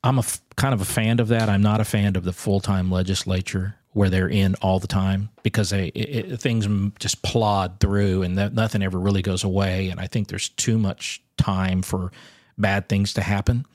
I'm 0.05 0.19
a 0.19 0.21
f- 0.21 0.41
kind 0.57 0.75
of 0.75 0.81
a 0.81 0.85
fan 0.87 1.21
of 1.21 1.29
that. 1.29 1.49
I'm 1.49 1.63
not 1.63 1.81
a 1.81 1.85
fan 1.85 2.17
of 2.17 2.25
the 2.25 2.33
full 2.33 2.61
time 2.61 2.91
legislature 2.91 3.77
where 3.93 4.09
they're 4.09 4.29
in 4.29 4.55
all 4.57 4.79
the 4.79 4.87
time 4.87 5.29
because 5.43 5.71
they 5.71 5.89
it, 5.89 6.33
it, 6.33 6.41
things 6.41 6.67
just 6.99 7.23
plod 7.23 7.79
through 7.79 8.23
and 8.23 8.39
that, 8.39 8.55
nothing 8.55 8.83
ever 8.83 8.99
really 8.99 9.23
goes 9.23 9.45
away. 9.45 9.89
And 9.91 10.01
I 10.01 10.07
think 10.07 10.29
there's 10.29 10.49
too 10.49 10.79
much 10.79 11.23
time 11.37 11.83
for 11.83 12.11
bad 12.57 12.89
things 12.89 13.15
to 13.15 13.23
happen. 13.23 13.67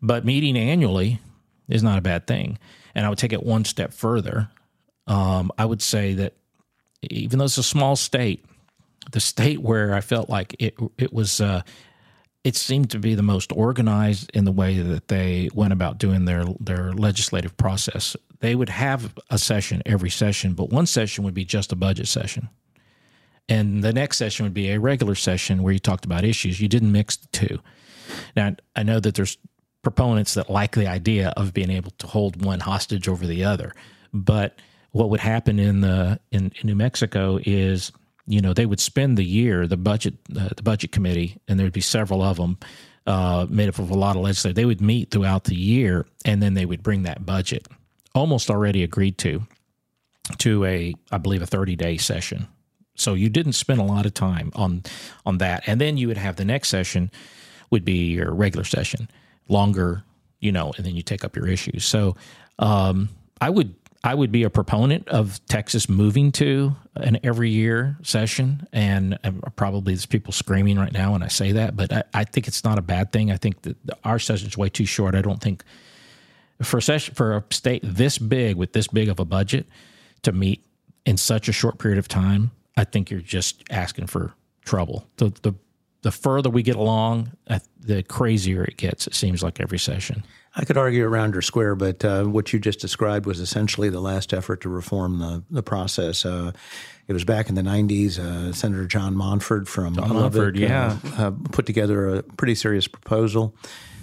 But 0.00 0.24
meeting 0.24 0.56
annually 0.56 1.20
is 1.68 1.82
not 1.82 1.98
a 1.98 2.02
bad 2.02 2.26
thing. 2.26 2.58
And 2.94 3.06
I 3.06 3.08
would 3.08 3.18
take 3.18 3.32
it 3.32 3.42
one 3.42 3.64
step 3.64 3.92
further. 3.94 4.50
Um, 5.06 5.50
I 5.56 5.64
would 5.64 5.80
say 5.80 6.14
that 6.14 6.34
even 7.02 7.38
though 7.38 7.46
it's 7.46 7.58
a 7.58 7.62
small 7.62 7.96
state, 7.96 8.44
the 9.12 9.20
state 9.20 9.60
where 9.62 9.94
I 9.94 10.00
felt 10.00 10.28
like 10.28 10.54
it 10.58 10.76
it 10.98 11.12
was 11.12 11.40
uh, 11.40 11.62
it 12.44 12.56
seemed 12.56 12.90
to 12.90 12.98
be 12.98 13.14
the 13.14 13.22
most 13.22 13.52
organized 13.52 14.30
in 14.34 14.44
the 14.44 14.52
way 14.52 14.78
that 14.78 15.08
they 15.08 15.48
went 15.54 15.72
about 15.72 15.98
doing 15.98 16.24
their 16.24 16.44
their 16.58 16.92
legislative 16.92 17.56
process. 17.56 18.16
They 18.40 18.54
would 18.54 18.68
have 18.68 19.16
a 19.30 19.38
session 19.38 19.82
every 19.86 20.10
session, 20.10 20.54
but 20.54 20.70
one 20.70 20.86
session 20.86 21.22
would 21.24 21.34
be 21.34 21.44
just 21.44 21.72
a 21.72 21.76
budget 21.76 22.08
session. 22.08 22.48
And 23.48 23.82
the 23.82 23.92
next 23.92 24.16
session 24.16 24.44
would 24.44 24.54
be 24.54 24.70
a 24.70 24.80
regular 24.80 25.14
session 25.14 25.62
where 25.62 25.72
you 25.72 25.78
talked 25.78 26.04
about 26.04 26.24
issues. 26.24 26.60
You 26.60 26.68
didn't 26.68 26.92
mix 26.92 27.16
the 27.16 27.28
two. 27.28 27.58
Now, 28.36 28.54
I 28.74 28.82
know 28.82 28.98
that 29.00 29.14
there's 29.14 29.38
proponents 29.82 30.34
that 30.34 30.50
like 30.50 30.74
the 30.74 30.86
idea 30.86 31.32
of 31.36 31.52
being 31.52 31.70
able 31.70 31.90
to 31.98 32.06
hold 32.06 32.44
one 32.44 32.60
hostage 32.60 33.08
over 33.08 33.26
the 33.26 33.44
other, 33.44 33.74
but 34.12 34.58
what 34.90 35.10
would 35.10 35.20
happen 35.20 35.58
in 35.58 35.80
the 35.80 36.20
in, 36.32 36.52
in 36.60 36.66
New 36.66 36.74
Mexico 36.74 37.38
is 37.44 37.92
you 38.32 38.40
know 38.40 38.52
they 38.52 38.66
would 38.66 38.80
spend 38.80 39.18
the 39.18 39.24
year 39.24 39.66
the 39.66 39.76
budget 39.76 40.14
uh, 40.38 40.48
the 40.56 40.62
budget 40.62 40.92
committee 40.92 41.36
and 41.46 41.58
there'd 41.58 41.72
be 41.72 41.80
several 41.80 42.22
of 42.22 42.36
them 42.36 42.58
uh, 43.06 43.46
made 43.50 43.68
up 43.68 43.78
of 43.78 43.90
a 43.90 43.94
lot 43.94 44.16
of 44.16 44.22
legislators 44.22 44.54
they 44.54 44.64
would 44.64 44.80
meet 44.80 45.10
throughout 45.10 45.44
the 45.44 45.56
year 45.56 46.06
and 46.24 46.42
then 46.42 46.54
they 46.54 46.64
would 46.64 46.82
bring 46.82 47.02
that 47.02 47.26
budget 47.26 47.66
almost 48.14 48.50
already 48.50 48.82
agreed 48.82 49.18
to 49.18 49.42
to 50.38 50.64
a 50.64 50.94
i 51.10 51.18
believe 51.18 51.42
a 51.42 51.46
30 51.46 51.76
day 51.76 51.96
session. 51.96 52.46
So 52.94 53.14
you 53.14 53.30
didn't 53.30 53.54
spend 53.54 53.80
a 53.80 53.84
lot 53.84 54.06
of 54.06 54.14
time 54.14 54.52
on 54.54 54.82
on 55.24 55.38
that. 55.38 55.62
And 55.66 55.80
then 55.80 55.96
you 55.96 56.08
would 56.08 56.18
have 56.18 56.36
the 56.36 56.44
next 56.44 56.68
session 56.68 57.10
would 57.70 57.84
be 57.84 58.12
your 58.12 58.32
regular 58.32 58.64
session 58.64 59.08
longer 59.48 60.04
you 60.40 60.52
know 60.52 60.72
and 60.76 60.86
then 60.86 60.94
you 60.94 61.02
take 61.02 61.24
up 61.24 61.36
your 61.36 61.48
issues. 61.48 61.84
So 61.84 62.16
um, 62.58 63.08
i 63.40 63.50
would 63.50 63.74
I 64.04 64.14
would 64.14 64.32
be 64.32 64.42
a 64.42 64.50
proponent 64.50 65.08
of 65.08 65.44
Texas 65.46 65.88
moving 65.88 66.32
to 66.32 66.74
an 66.96 67.20
every 67.22 67.50
year 67.50 67.96
session, 68.02 68.66
and, 68.72 69.18
probably 69.54 69.94
there's 69.94 70.06
people 70.06 70.32
screaming 70.32 70.76
right 70.76 70.92
now 70.92 71.12
when 71.12 71.22
I 71.22 71.28
say 71.28 71.52
that, 71.52 71.76
but 71.76 71.92
I, 71.92 72.02
I 72.12 72.24
think 72.24 72.48
it's 72.48 72.64
not 72.64 72.78
a 72.78 72.82
bad 72.82 73.12
thing. 73.12 73.30
I 73.30 73.36
think 73.36 73.62
that 73.62 73.76
our 74.02 74.18
session 74.18 74.48
is 74.48 74.58
way 74.58 74.68
too 74.68 74.86
short. 74.86 75.14
I 75.14 75.22
don't 75.22 75.40
think 75.40 75.62
for 76.62 76.78
a 76.78 76.82
session 76.82 77.14
for 77.14 77.36
a 77.36 77.44
state 77.50 77.82
this 77.84 78.18
big 78.18 78.56
with 78.56 78.72
this 78.72 78.88
big 78.88 79.08
of 79.08 79.20
a 79.20 79.24
budget 79.24 79.66
to 80.22 80.32
meet 80.32 80.64
in 81.04 81.16
such 81.16 81.48
a 81.48 81.52
short 81.52 81.78
period 81.78 81.98
of 81.98 82.08
time, 82.08 82.50
I 82.76 82.84
think 82.84 83.10
you're 83.10 83.20
just 83.20 83.62
asking 83.70 84.06
for 84.06 84.32
trouble. 84.64 85.06
The 85.16 85.32
the 85.42 85.54
the 86.02 86.10
further 86.10 86.50
we 86.50 86.62
get 86.64 86.74
along, 86.76 87.32
the 87.80 88.02
crazier 88.02 88.64
it 88.64 88.76
gets. 88.76 89.06
It 89.06 89.14
seems 89.14 89.42
like 89.42 89.60
every 89.60 89.78
session. 89.78 90.24
I 90.54 90.66
could 90.66 90.76
argue 90.76 91.06
around 91.06 91.34
or 91.34 91.40
square, 91.40 91.74
but 91.74 92.04
uh, 92.04 92.24
what 92.24 92.52
you 92.52 92.58
just 92.58 92.78
described 92.78 93.24
was 93.24 93.40
essentially 93.40 93.88
the 93.88 94.00
last 94.00 94.34
effort 94.34 94.60
to 94.62 94.68
reform 94.68 95.18
the, 95.18 95.42
the 95.50 95.62
process. 95.62 96.26
Uh, 96.26 96.52
it 97.08 97.14
was 97.14 97.24
back 97.24 97.48
in 97.48 97.54
the 97.54 97.62
90s. 97.62 98.18
Uh, 98.18 98.52
Senator 98.52 98.86
John 98.86 99.16
Montford 99.16 99.66
from 99.66 99.94
John 99.94 100.10
Montford, 100.10 100.58
uh, 100.58 100.60
yeah. 100.60 100.98
Uh, 101.16 101.30
put 101.52 101.64
together 101.64 102.16
a 102.16 102.22
pretty 102.22 102.54
serious 102.54 102.86
proposal, 102.86 103.56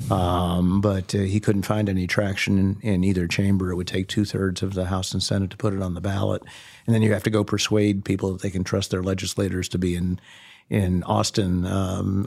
um, 0.10 0.82
but 0.82 1.14
uh, 1.14 1.20
he 1.20 1.40
couldn't 1.40 1.64
find 1.64 1.88
any 1.88 2.08
traction 2.08 2.58
in, 2.58 2.82
in 2.82 3.04
either 3.04 3.28
chamber. 3.28 3.70
It 3.70 3.76
would 3.76 3.88
take 3.88 4.08
two 4.08 4.26
thirds 4.26 4.64
of 4.64 4.74
the 4.74 4.86
House 4.86 5.14
and 5.14 5.22
Senate 5.22 5.52
to 5.52 5.58
put 5.58 5.76
it 5.76 5.84
on 5.84 5.94
the 5.94 6.02
ballot. 6.02 6.42
And 6.88 6.96
then 6.96 7.04
you 7.04 7.14
have 7.14 7.24
to 7.24 7.30
go 7.30 7.44
persuade 7.44 8.04
people 8.04 8.32
that 8.34 8.42
they 8.42 8.50
can 8.50 8.64
trust 8.64 8.90
their 8.90 9.04
legislators 9.04 9.70
to 9.70 9.78
be 9.78 9.96
in, 9.96 10.20
in 10.68 11.04
Austin. 11.04 11.68
Um, 11.68 12.26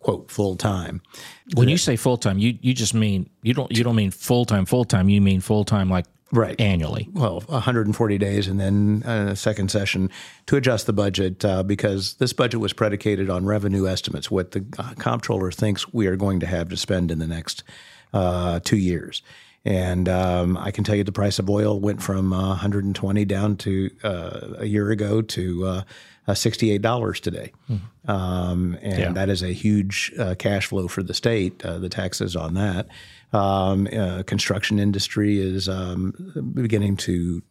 quote 0.00 0.30
full 0.30 0.56
time. 0.56 1.00
When 1.54 1.68
you 1.68 1.76
say 1.76 1.96
full 1.96 2.16
time, 2.16 2.38
you 2.38 2.58
you 2.60 2.74
just 2.74 2.94
mean 2.94 3.30
you 3.42 3.54
don't 3.54 3.70
you 3.70 3.84
don't 3.84 3.96
mean 3.96 4.10
full 4.10 4.44
time 4.44 4.66
full 4.66 4.84
time. 4.84 5.08
You 5.08 5.20
mean 5.20 5.40
full 5.40 5.64
time 5.64 5.88
like 5.88 6.06
right 6.32 6.60
annually. 6.60 7.08
Well, 7.12 7.40
140 7.46 8.18
days, 8.18 8.46
and 8.48 8.60
then 8.60 9.02
a 9.04 9.36
second 9.36 9.70
session 9.70 10.10
to 10.46 10.56
adjust 10.56 10.86
the 10.86 10.92
budget 10.92 11.44
uh, 11.44 11.62
because 11.62 12.14
this 12.14 12.32
budget 12.32 12.60
was 12.60 12.72
predicated 12.72 13.30
on 13.30 13.44
revenue 13.44 13.86
estimates, 13.86 14.30
what 14.30 14.52
the 14.52 14.64
uh, 14.78 14.94
comptroller 14.98 15.50
thinks 15.50 15.92
we 15.92 16.06
are 16.06 16.16
going 16.16 16.40
to 16.40 16.46
have 16.46 16.68
to 16.68 16.76
spend 16.76 17.10
in 17.10 17.18
the 17.18 17.26
next 17.26 17.62
uh, 18.12 18.60
two 18.60 18.78
years. 18.78 19.22
And 19.64 20.08
um, 20.08 20.56
I 20.56 20.70
can 20.70 20.84
tell 20.84 20.94
you 20.94 21.04
the 21.04 21.12
price 21.12 21.38
of 21.38 21.50
oil 21.50 21.78
went 21.78 22.02
from 22.02 22.32
uh, 22.32 22.48
120 22.48 23.24
down 23.26 23.56
to 23.58 23.90
uh, 24.02 24.40
a 24.58 24.64
year 24.64 24.90
ago 24.90 25.20
to 25.20 25.82
uh, 26.26 26.32
$68 26.32 27.20
today. 27.20 27.52
Mm-hmm. 27.70 28.10
Um, 28.10 28.78
and 28.82 28.98
yeah. 28.98 29.12
that 29.12 29.28
is 29.28 29.42
a 29.42 29.52
huge 29.52 30.12
uh, 30.18 30.34
cash 30.38 30.66
flow 30.66 30.88
for 30.88 31.02
the 31.02 31.14
state, 31.14 31.64
uh, 31.64 31.78
the 31.78 31.88
taxes 31.88 32.36
on 32.36 32.54
that. 32.54 32.88
Um, 33.32 33.86
uh, 33.92 34.22
construction 34.24 34.78
industry 34.78 35.40
is 35.40 35.68
um, 35.68 36.52
beginning 36.54 36.96
to 36.98 37.42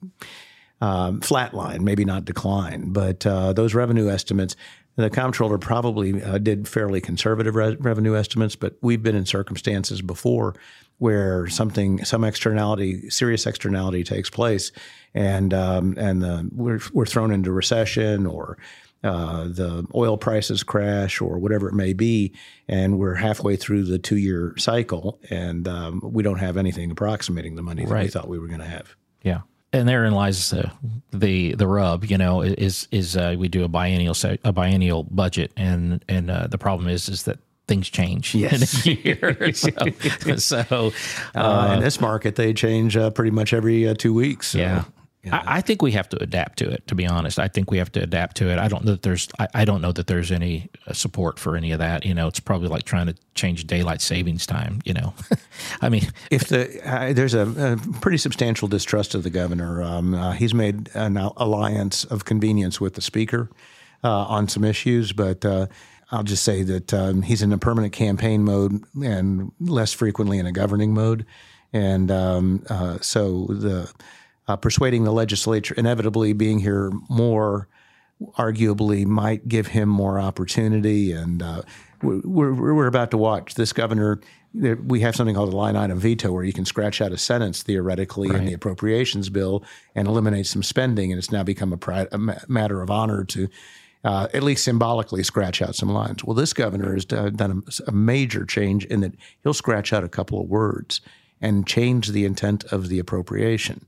um, 0.81 1.21
flatline, 1.21 1.81
maybe 1.81 2.05
not 2.05 2.25
decline, 2.25 2.91
but 2.91 3.21
those 3.21 3.73
revenue 3.73 4.09
estimates 4.09 4.55
the 5.03 5.09
comptroller 5.09 5.57
probably 5.57 6.21
uh, 6.21 6.37
did 6.37 6.67
fairly 6.67 7.01
conservative 7.01 7.55
re- 7.55 7.77
revenue 7.79 8.15
estimates, 8.15 8.55
but 8.55 8.77
we've 8.81 9.03
been 9.03 9.15
in 9.15 9.25
circumstances 9.25 10.01
before 10.01 10.55
where 10.97 11.47
something, 11.47 12.03
some 12.03 12.23
externality, 12.23 13.09
serious 13.09 13.45
externality 13.45 14.03
takes 14.03 14.29
place, 14.29 14.71
and 15.13 15.53
um, 15.53 15.95
and 15.97 16.21
the, 16.21 16.49
we're 16.51 16.79
we're 16.93 17.05
thrown 17.05 17.31
into 17.31 17.51
recession 17.51 18.25
or 18.25 18.57
uh, 19.03 19.45
the 19.45 19.87
oil 19.95 20.17
prices 20.17 20.61
crash 20.61 21.21
or 21.21 21.39
whatever 21.39 21.69
it 21.69 21.73
may 21.73 21.93
be, 21.93 22.33
and 22.67 22.99
we're 22.99 23.15
halfway 23.15 23.55
through 23.55 23.85
the 23.85 23.97
two 23.97 24.17
year 24.17 24.53
cycle, 24.57 25.19
and 25.29 25.67
um, 25.67 26.01
we 26.03 26.21
don't 26.21 26.39
have 26.39 26.57
anything 26.57 26.91
approximating 26.91 27.55
the 27.55 27.63
money 27.63 27.85
that 27.85 27.93
right. 27.93 28.03
we 28.03 28.09
thought 28.09 28.27
we 28.27 28.39
were 28.39 28.47
going 28.47 28.59
to 28.59 28.65
have. 28.65 28.95
Yeah 29.23 29.41
and 29.71 29.87
therein 29.87 30.13
lies 30.13 30.51
uh, 30.53 30.69
the 31.11 31.53
the 31.53 31.67
rub. 31.67 32.05
You 32.05 32.17
know, 32.17 32.41
is 32.41 32.87
is 32.91 33.15
uh, 33.15 33.35
we 33.37 33.47
do 33.47 33.63
a 33.63 33.67
biennial 33.67 34.15
a 34.43 34.51
biennial 34.51 35.03
budget, 35.03 35.51
and 35.55 36.03
and 36.07 36.31
uh, 36.31 36.47
the 36.47 36.57
problem 36.57 36.89
is 36.89 37.09
is 37.09 37.23
that 37.23 37.39
things 37.67 37.89
change 37.89 38.35
yes. 38.35 38.85
in 38.85 38.91
a 38.91 38.95
year. 39.03 39.53
so, 39.53 39.69
so 40.37 40.91
uh, 41.35 41.73
in 41.75 41.83
this 41.83 42.01
market, 42.01 42.35
they 42.35 42.53
change 42.53 42.97
uh, 42.97 43.11
pretty 43.11 43.31
much 43.31 43.53
every 43.53 43.87
uh, 43.87 43.93
two 43.93 44.13
weeks. 44.13 44.47
So. 44.49 44.57
Yeah, 44.57 44.83
I, 45.25 45.57
I, 45.57 45.61
think 45.61 45.81
we 45.81 45.91
have 45.91 46.07
to 46.09 46.23
adapt 46.23 46.59
to 46.59 46.69
it. 46.69 46.87
To 46.87 46.95
be 46.95 47.05
honest, 47.05 47.39
I 47.39 47.49
think 47.49 47.71
we 47.71 47.77
have 47.77 47.91
to 47.91 48.01
adapt 48.01 48.37
to 48.37 48.49
it. 48.49 48.57
I 48.57 48.69
don't 48.69 48.85
know 48.85 48.91
that 48.91 49.01
there's. 49.01 49.27
I, 49.37 49.47
I 49.53 49.65
don't 49.65 49.81
know 49.81 49.91
that 49.91 50.07
there's 50.07 50.31
any 50.31 50.69
uh, 50.87 50.93
support 50.93 51.39
for 51.39 51.57
any 51.57 51.71
of 51.71 51.79
that. 51.79 52.05
You 52.05 52.13
know, 52.13 52.27
it's 52.27 52.39
probably 52.39 52.69
like 52.69 52.83
trying 52.83 53.07
to 53.07 53.15
change 53.35 53.67
daylight 53.67 54.01
savings 54.01 54.45
time. 54.45 54.81
You 54.85 54.93
know, 54.93 55.13
I 55.81 55.89
mean, 55.89 56.07
if 56.31 56.47
the 56.47 56.79
uh, 56.89 57.11
there's 57.11 57.33
a, 57.33 57.73
a, 57.73 57.77
pretty 57.99 58.17
substantial 58.17 58.69
distrust 58.69 59.13
of 59.13 59.23
the 59.23 59.29
governor. 59.29 59.83
Um, 59.83 60.13
uh, 60.13 60.31
he's 60.31 60.53
made 60.53 60.89
an 60.95 61.17
alliance 61.17 62.05
of 62.05 62.23
convenience 62.23 62.79
with 62.79 62.93
the 62.93 63.01
speaker 63.01 63.49
uh, 64.03 64.25
on 64.25 64.47
some 64.47 64.63
issues, 64.63 65.11
but. 65.11 65.43
Uh, 65.45 65.67
I'll 66.11 66.23
just 66.23 66.43
say 66.43 66.63
that 66.63 66.91
um, 66.91 67.21
he's 67.21 67.43
in 67.43 67.53
a 67.53 67.59
permanent 67.59 67.93
campaign 67.93 68.43
mode 68.43 68.83
and 68.99 69.51
less 69.59 69.93
frequently 69.93 70.39
in 70.39 70.47
a 70.47 70.51
governing 70.51 70.91
mode, 70.91 71.23
and 71.71 72.09
um, 72.09 72.65
uh, 72.67 72.97
so 72.99 73.45
the 73.45 73.93
uh, 74.49 74.55
persuading 74.55 75.03
the 75.03 75.11
legislature, 75.11 75.75
inevitably 75.77 76.33
being 76.33 76.57
here 76.57 76.91
more, 77.07 77.67
arguably 78.39 79.05
might 79.05 79.47
give 79.47 79.67
him 79.67 79.87
more 79.87 80.19
opportunity. 80.19 81.11
And 81.11 81.43
uh, 81.43 81.61
we're, 82.01 82.53
we're 82.53 82.87
about 82.87 83.11
to 83.11 83.17
watch 83.17 83.53
this 83.53 83.71
governor. 83.71 84.19
We 84.53 85.01
have 85.01 85.15
something 85.15 85.35
called 85.35 85.53
a 85.53 85.55
line 85.55 85.75
item 85.75 85.99
veto 85.99 86.31
where 86.31 86.43
you 86.43 86.51
can 86.51 86.65
scratch 86.65 86.99
out 86.99 87.11
a 87.11 87.17
sentence 87.17 87.61
theoretically 87.61 88.29
right. 88.29 88.39
in 88.39 88.45
the 88.45 88.53
appropriations 88.53 89.29
bill 89.29 89.63
and 89.93 90.07
eliminate 90.07 90.47
some 90.47 90.63
spending. 90.63 91.11
And 91.11 91.19
it's 91.19 91.31
now 91.31 91.43
become 91.43 91.71
a, 91.71 91.77
pri- 91.77 92.07
a 92.11 92.17
matter 92.17 92.81
of 92.81 92.89
honor 92.89 93.25
to 93.25 93.49
uh, 94.03 94.29
at 94.33 94.41
least 94.41 94.63
symbolically 94.63 95.21
scratch 95.21 95.61
out 95.61 95.75
some 95.75 95.89
lines. 95.89 96.23
Well, 96.23 96.33
this 96.33 96.53
governor 96.53 96.95
has 96.95 97.05
done 97.05 97.63
a, 97.67 97.89
a, 97.89 97.91
major 97.91 98.45
change 98.45 98.85
in 98.85 99.01
that 99.01 99.13
he'll 99.43 99.53
scratch 99.53 99.93
out 99.93 100.03
a 100.03 100.09
couple 100.09 100.41
of 100.41 100.47
words 100.47 101.01
and 101.39 101.67
change 101.67 102.07
the 102.07 102.25
intent 102.25 102.63
of 102.71 102.89
the 102.89 102.97
appropriation. 102.97 103.85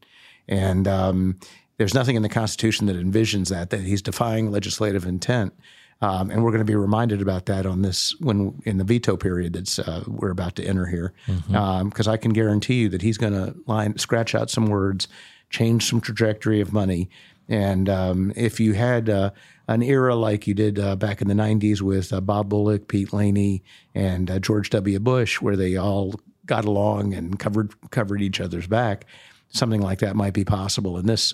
And 0.52 0.88
um, 0.88 1.40
there's 1.78 1.96
nothing 1.96 2.16
in 2.16 2.22
the 2.22 2.30
Constitution 2.30 2.86
that 2.88 2.96
envisions 2.96 3.50
that, 3.50 3.72
that 3.72 3.80
he's 3.80 4.04
defying 4.04 4.52
legislative 4.52 5.06
intent. 5.06 5.54
Um, 6.02 6.30
and 6.32 6.44
we're 6.44 6.52
going 6.52 6.60
to 6.60 6.66
be 6.66 6.76
reminded 6.76 7.22
about 7.22 7.46
that 7.46 7.66
on 7.66 7.84
this 7.84 8.16
when 8.20 8.60
in 8.66 8.78
the 8.78 8.84
veto 8.84 9.16
period 9.18 9.54
that's 9.54 9.80
uh, 9.80 10.04
we're 10.08 10.32
about 10.32 10.56
to 10.56 10.66
enter 10.66 10.88
here, 10.88 11.14
because 11.26 11.44
mm-hmm. 11.44 11.56
um, 11.56 11.94
I 12.08 12.18
can 12.18 12.34
guarantee 12.34 12.82
you 12.82 12.90
that 12.90 13.04
he's 13.04 13.20
going 13.20 13.34
to 13.34 13.56
line 13.68 13.98
scratch 14.00 14.34
out 14.34 14.50
some 14.50 14.66
words, 14.66 15.08
change 15.52 15.88
some 15.88 16.02
trajectory 16.02 16.60
of 16.60 16.74
money, 16.74 17.08
and 17.48 17.88
um, 17.88 18.34
if 18.36 18.60
you 18.60 18.74
had 18.74 19.10
uh, 19.10 19.30
an 19.68 19.84
era 19.84 20.16
like 20.16 20.48
you 20.48 20.56
did 20.56 20.80
uh, 20.80 20.96
back 20.96 21.22
in 21.22 21.28
the 21.28 21.36
'90s 21.36 21.82
with 21.82 22.12
uh, 22.12 22.20
Bob 22.20 22.50
Bullock, 22.50 22.88
Pete 22.88 23.14
Laney, 23.14 23.64
and 23.94 24.32
uh, 24.32 24.40
George 24.40 24.72
W. 24.72 24.98
Bush, 24.98 25.40
where 25.40 25.56
they 25.56 25.78
all 25.78 26.20
got 26.48 26.66
along 26.66 27.14
and 27.14 27.38
covered 27.38 27.74
covered 27.92 28.24
each 28.24 28.42
other's 28.42 28.66
back, 28.66 29.06
something 29.52 29.82
like 29.82 30.00
that 30.00 30.16
might 30.16 30.34
be 30.34 30.44
possible 30.44 30.98
in 30.98 31.06
this 31.06 31.34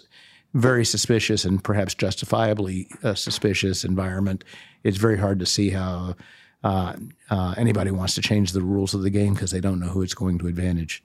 very 0.53 0.85
suspicious 0.85 1.45
and 1.45 1.63
perhaps 1.63 1.93
justifiably 1.93 2.87
uh, 3.03 3.13
suspicious 3.13 3.83
environment. 3.83 4.43
It's 4.83 4.97
very 4.97 5.17
hard 5.17 5.39
to 5.39 5.45
see 5.45 5.69
how 5.69 6.15
uh, 6.63 6.95
uh, 7.29 7.53
anybody 7.57 7.91
wants 7.91 8.15
to 8.15 8.21
change 8.21 8.51
the 8.51 8.61
rules 8.61 8.93
of 8.93 9.01
the 9.01 9.09
game 9.09 9.33
because 9.33 9.51
they 9.51 9.59
don't 9.59 9.79
know 9.79 9.87
who 9.87 10.01
it's 10.01 10.13
going 10.13 10.39
to 10.39 10.47
advantage. 10.47 11.03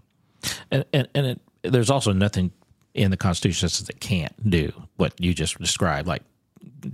And 0.70 0.85
and, 0.92 1.09
and 1.14 1.27
it, 1.27 1.40
there's 1.62 1.90
also 1.90 2.12
nothing 2.12 2.53
in 2.94 3.11
the 3.11 3.16
Constitution 3.16 3.66
that 3.66 3.70
says 3.70 3.88
it 3.88 4.01
can't 4.01 4.51
do 4.51 4.72
what 4.96 5.18
you 5.20 5.35
just 5.35 5.59
described, 5.59 6.07
like 6.07 6.22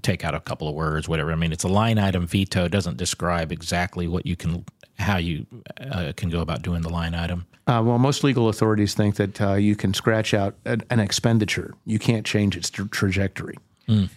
take 0.02 0.24
out 0.24 0.34
a 0.34 0.40
couple 0.40 0.68
of 0.68 0.74
words, 0.74 1.08
whatever. 1.08 1.32
I 1.32 1.34
mean, 1.34 1.52
it's 1.52 1.64
a 1.64 1.68
line 1.68 1.98
item 1.98 2.26
veto. 2.26 2.68
Doesn't 2.68 2.96
describe 2.96 3.52
exactly 3.52 4.06
what 4.06 4.26
you 4.26 4.36
can, 4.36 4.64
how 4.98 5.16
you 5.16 5.46
uh, 5.80 6.12
can 6.16 6.28
go 6.28 6.40
about 6.40 6.62
doing 6.62 6.82
the 6.82 6.88
line 6.88 7.14
item. 7.14 7.46
Uh, 7.66 7.82
well, 7.84 7.98
most 7.98 8.24
legal 8.24 8.48
authorities 8.48 8.94
think 8.94 9.16
that 9.16 9.40
uh, 9.40 9.54
you 9.54 9.76
can 9.76 9.94
scratch 9.94 10.34
out 10.34 10.56
an, 10.64 10.82
an, 10.90 11.00
expenditure. 11.00 11.74
You 11.84 11.98
can't 11.98 12.26
change 12.26 12.56
its 12.56 12.70
tra- 12.70 12.88
trajectory. 12.88 13.56
Mm. 13.86 14.08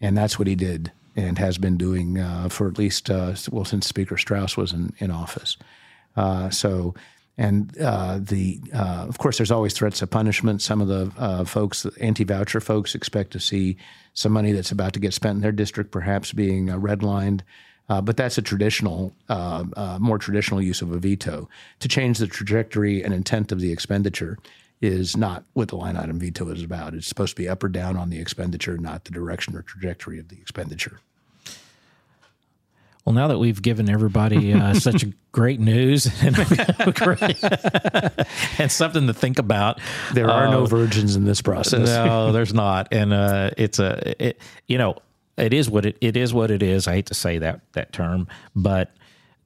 And 0.00 0.16
that's 0.16 0.38
what 0.38 0.48
he 0.48 0.54
did 0.54 0.92
and 1.16 1.38
has 1.38 1.58
been 1.58 1.76
doing 1.76 2.18
uh, 2.18 2.48
for 2.48 2.68
at 2.68 2.78
least, 2.78 3.10
uh, 3.10 3.34
well, 3.50 3.64
since 3.64 3.86
Speaker 3.86 4.16
Straus 4.16 4.56
was 4.56 4.72
in, 4.72 4.94
in 4.98 5.10
office. 5.10 5.56
Uh, 6.16 6.48
so, 6.50 6.94
and 7.36 7.76
uh, 7.78 8.18
the, 8.20 8.60
of 8.72 9.18
course, 9.18 9.38
there's 9.38 9.50
always 9.50 9.74
threats 9.74 10.02
of 10.02 10.10
punishment. 10.10 10.62
Some 10.62 10.80
of 10.80 10.88
the 10.88 11.44
folks, 11.46 11.84
anti 12.00 12.24
voucher 12.24 12.60
folks, 12.60 12.94
expect 12.94 13.32
to 13.32 13.40
see 13.40 13.76
some 14.14 14.32
money 14.32 14.52
that's 14.52 14.72
about 14.72 14.92
to 14.92 15.00
get 15.00 15.14
spent 15.14 15.36
in 15.36 15.40
their 15.40 15.52
district 15.52 15.90
perhaps 15.90 16.32
being 16.32 16.66
redlined. 16.68 17.40
Uh, 17.90 18.00
but 18.00 18.16
that's 18.16 18.38
a 18.38 18.42
traditional, 18.42 19.12
uh, 19.28 19.64
uh, 19.76 19.98
more 20.00 20.16
traditional 20.16 20.62
use 20.62 20.80
of 20.80 20.92
a 20.92 20.98
veto. 20.98 21.48
To 21.80 21.88
change 21.88 22.18
the 22.18 22.28
trajectory 22.28 23.02
and 23.02 23.12
intent 23.12 23.50
of 23.50 23.58
the 23.58 23.72
expenditure 23.72 24.38
is 24.80 25.16
not 25.16 25.44
what 25.54 25.68
the 25.68 25.76
line 25.76 25.96
item 25.96 26.20
veto 26.20 26.48
is 26.50 26.62
about. 26.62 26.94
It's 26.94 27.08
supposed 27.08 27.36
to 27.36 27.42
be 27.42 27.48
up 27.48 27.64
or 27.64 27.68
down 27.68 27.96
on 27.96 28.08
the 28.08 28.20
expenditure, 28.20 28.78
not 28.78 29.04
the 29.04 29.10
direction 29.10 29.56
or 29.56 29.62
trajectory 29.62 30.20
of 30.20 30.28
the 30.28 30.36
expenditure. 30.36 31.00
Well, 33.04 33.14
now 33.14 33.28
that 33.28 33.38
we've 33.38 33.60
given 33.60 33.90
everybody 33.90 34.52
uh, 34.52 34.74
such 34.74 35.04
great 35.32 35.58
news 35.58 36.06
and, 36.22 36.38
and, 38.58 38.70
something 38.70 39.08
to 39.08 39.14
think 39.14 39.40
about, 39.40 39.80
there 40.14 40.30
are 40.30 40.46
uh, 40.46 40.50
no 40.52 40.66
virgins 40.66 41.16
in 41.16 41.24
this 41.24 41.42
process. 41.42 41.88
no, 41.88 42.30
there's 42.30 42.54
not, 42.54 42.86
and 42.92 43.12
uh, 43.12 43.50
it's 43.56 43.80
a, 43.80 44.14
it, 44.24 44.40
you 44.68 44.78
know, 44.78 44.96
it 45.40 45.52
is 45.52 45.70
what 45.70 45.86
it, 45.86 45.96
it 46.00 46.16
is 46.16 46.32
what 46.34 46.50
it 46.50 46.62
is. 46.62 46.86
I 46.86 46.94
hate 46.94 47.06
to 47.06 47.14
say 47.14 47.38
that 47.38 47.60
that 47.72 47.92
term, 47.92 48.28
but 48.54 48.90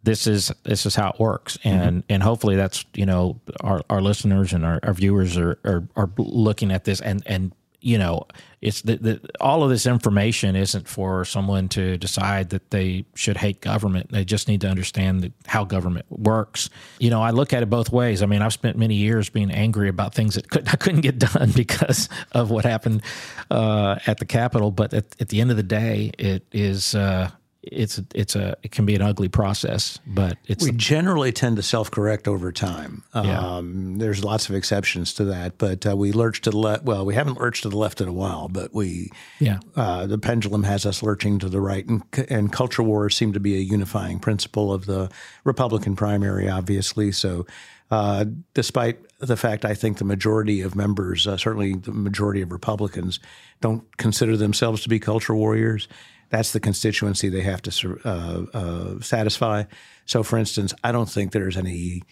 this 0.02 0.26
is 0.26 0.52
this 0.64 0.86
is 0.86 0.94
how 0.94 1.10
it 1.10 1.18
works, 1.18 1.56
mm-hmm. 1.58 1.68
and 1.68 2.02
mm-hmm. 2.02 2.12
and 2.12 2.22
hopefully 2.22 2.56
that's 2.56 2.84
you 2.94 3.06
know 3.06 3.40
our, 3.60 3.82
our 3.90 4.02
listeners 4.02 4.52
and 4.52 4.64
our, 4.64 4.78
our 4.82 4.92
viewers 4.92 5.36
are, 5.36 5.58
are, 5.64 5.88
are 5.96 6.10
looking 6.18 6.70
at 6.70 6.84
this 6.84 7.00
and 7.00 7.22
and 7.26 7.52
you 7.84 7.98
know, 7.98 8.26
it's 8.62 8.80
the, 8.80 8.96
the, 8.96 9.20
all 9.40 9.62
of 9.62 9.68
this 9.68 9.84
information 9.84 10.56
isn't 10.56 10.88
for 10.88 11.26
someone 11.26 11.68
to 11.68 11.98
decide 11.98 12.48
that 12.48 12.70
they 12.70 13.04
should 13.14 13.36
hate 13.36 13.60
government. 13.60 14.10
They 14.10 14.24
just 14.24 14.48
need 14.48 14.62
to 14.62 14.68
understand 14.68 15.30
how 15.46 15.64
government 15.64 16.06
works. 16.08 16.70
You 16.98 17.10
know, 17.10 17.20
I 17.20 17.30
look 17.30 17.52
at 17.52 17.62
it 17.62 17.68
both 17.68 17.92
ways. 17.92 18.22
I 18.22 18.26
mean, 18.26 18.40
I've 18.40 18.54
spent 18.54 18.78
many 18.78 18.94
years 18.94 19.28
being 19.28 19.50
angry 19.50 19.90
about 19.90 20.14
things 20.14 20.36
that 20.36 20.48
could, 20.48 20.66
I 20.72 20.76
couldn't 20.76 21.02
get 21.02 21.18
done 21.18 21.52
because 21.54 22.08
of 22.32 22.50
what 22.50 22.64
happened 22.64 23.02
uh, 23.50 23.98
at 24.06 24.18
the 24.18 24.24
Capitol. 24.24 24.70
But 24.70 24.94
at, 24.94 25.04
at, 25.20 25.28
the 25.28 25.42
end 25.42 25.50
of 25.50 25.58
the 25.58 25.62
day, 25.62 26.10
it 26.18 26.46
is. 26.50 26.94
Uh, 26.94 27.30
it's 27.72 28.00
it's 28.14 28.36
a 28.36 28.56
it 28.62 28.70
can 28.70 28.86
be 28.86 28.94
an 28.94 29.02
ugly 29.02 29.28
process, 29.28 29.98
but 30.06 30.36
it's 30.46 30.64
we 30.64 30.72
generally 30.72 31.32
tend 31.32 31.56
to 31.56 31.62
self 31.62 31.90
correct 31.90 32.28
over 32.28 32.52
time. 32.52 33.02
Yeah. 33.14 33.38
Um, 33.38 33.98
there's 33.98 34.24
lots 34.24 34.48
of 34.48 34.54
exceptions 34.54 35.14
to 35.14 35.24
that, 35.26 35.58
but 35.58 35.86
uh, 35.86 35.96
we 35.96 36.12
lurch 36.12 36.42
to 36.42 36.50
the 36.50 36.58
left. 36.58 36.84
Well, 36.84 37.04
we 37.04 37.14
haven't 37.14 37.40
lurched 37.40 37.62
to 37.62 37.68
the 37.68 37.76
left 37.76 38.00
in 38.00 38.08
a 38.08 38.12
while, 38.12 38.48
but 38.48 38.74
we 38.74 39.10
yeah 39.38 39.60
uh, 39.76 40.06
the 40.06 40.18
pendulum 40.18 40.64
has 40.64 40.84
us 40.86 41.02
lurching 41.02 41.38
to 41.38 41.48
the 41.48 41.60
right, 41.60 41.86
and, 41.86 42.02
and 42.28 42.52
culture 42.52 42.82
wars 42.82 43.16
seem 43.16 43.32
to 43.32 43.40
be 43.40 43.56
a 43.56 43.60
unifying 43.60 44.18
principle 44.18 44.72
of 44.72 44.86
the 44.86 45.10
Republican 45.44 45.96
primary, 45.96 46.48
obviously. 46.48 47.12
So. 47.12 47.46
Uh, 47.90 48.24
despite 48.54 48.98
the 49.18 49.36
fact 49.36 49.64
I 49.64 49.74
think 49.74 49.98
the 49.98 50.04
majority 50.04 50.62
of 50.62 50.74
members, 50.74 51.26
uh, 51.26 51.36
certainly 51.36 51.74
the 51.74 51.92
majority 51.92 52.40
of 52.40 52.50
Republicans, 52.50 53.20
don't 53.60 53.84
consider 53.98 54.36
themselves 54.38 54.82
to 54.82 54.88
be 54.88 54.98
culture 54.98 55.34
warriors 55.34 55.86
that's 56.34 56.52
the 56.52 56.60
constituency 56.60 57.28
they 57.28 57.42
have 57.42 57.62
to 57.62 58.00
uh, 58.04 58.42
uh, 58.52 59.00
satisfy. 59.00 59.62
So, 60.04 60.24
for 60.24 60.36
instance, 60.36 60.74
I 60.82 60.90
don't 60.90 61.08
think 61.08 61.30
there's 61.30 61.56
any 61.56 62.02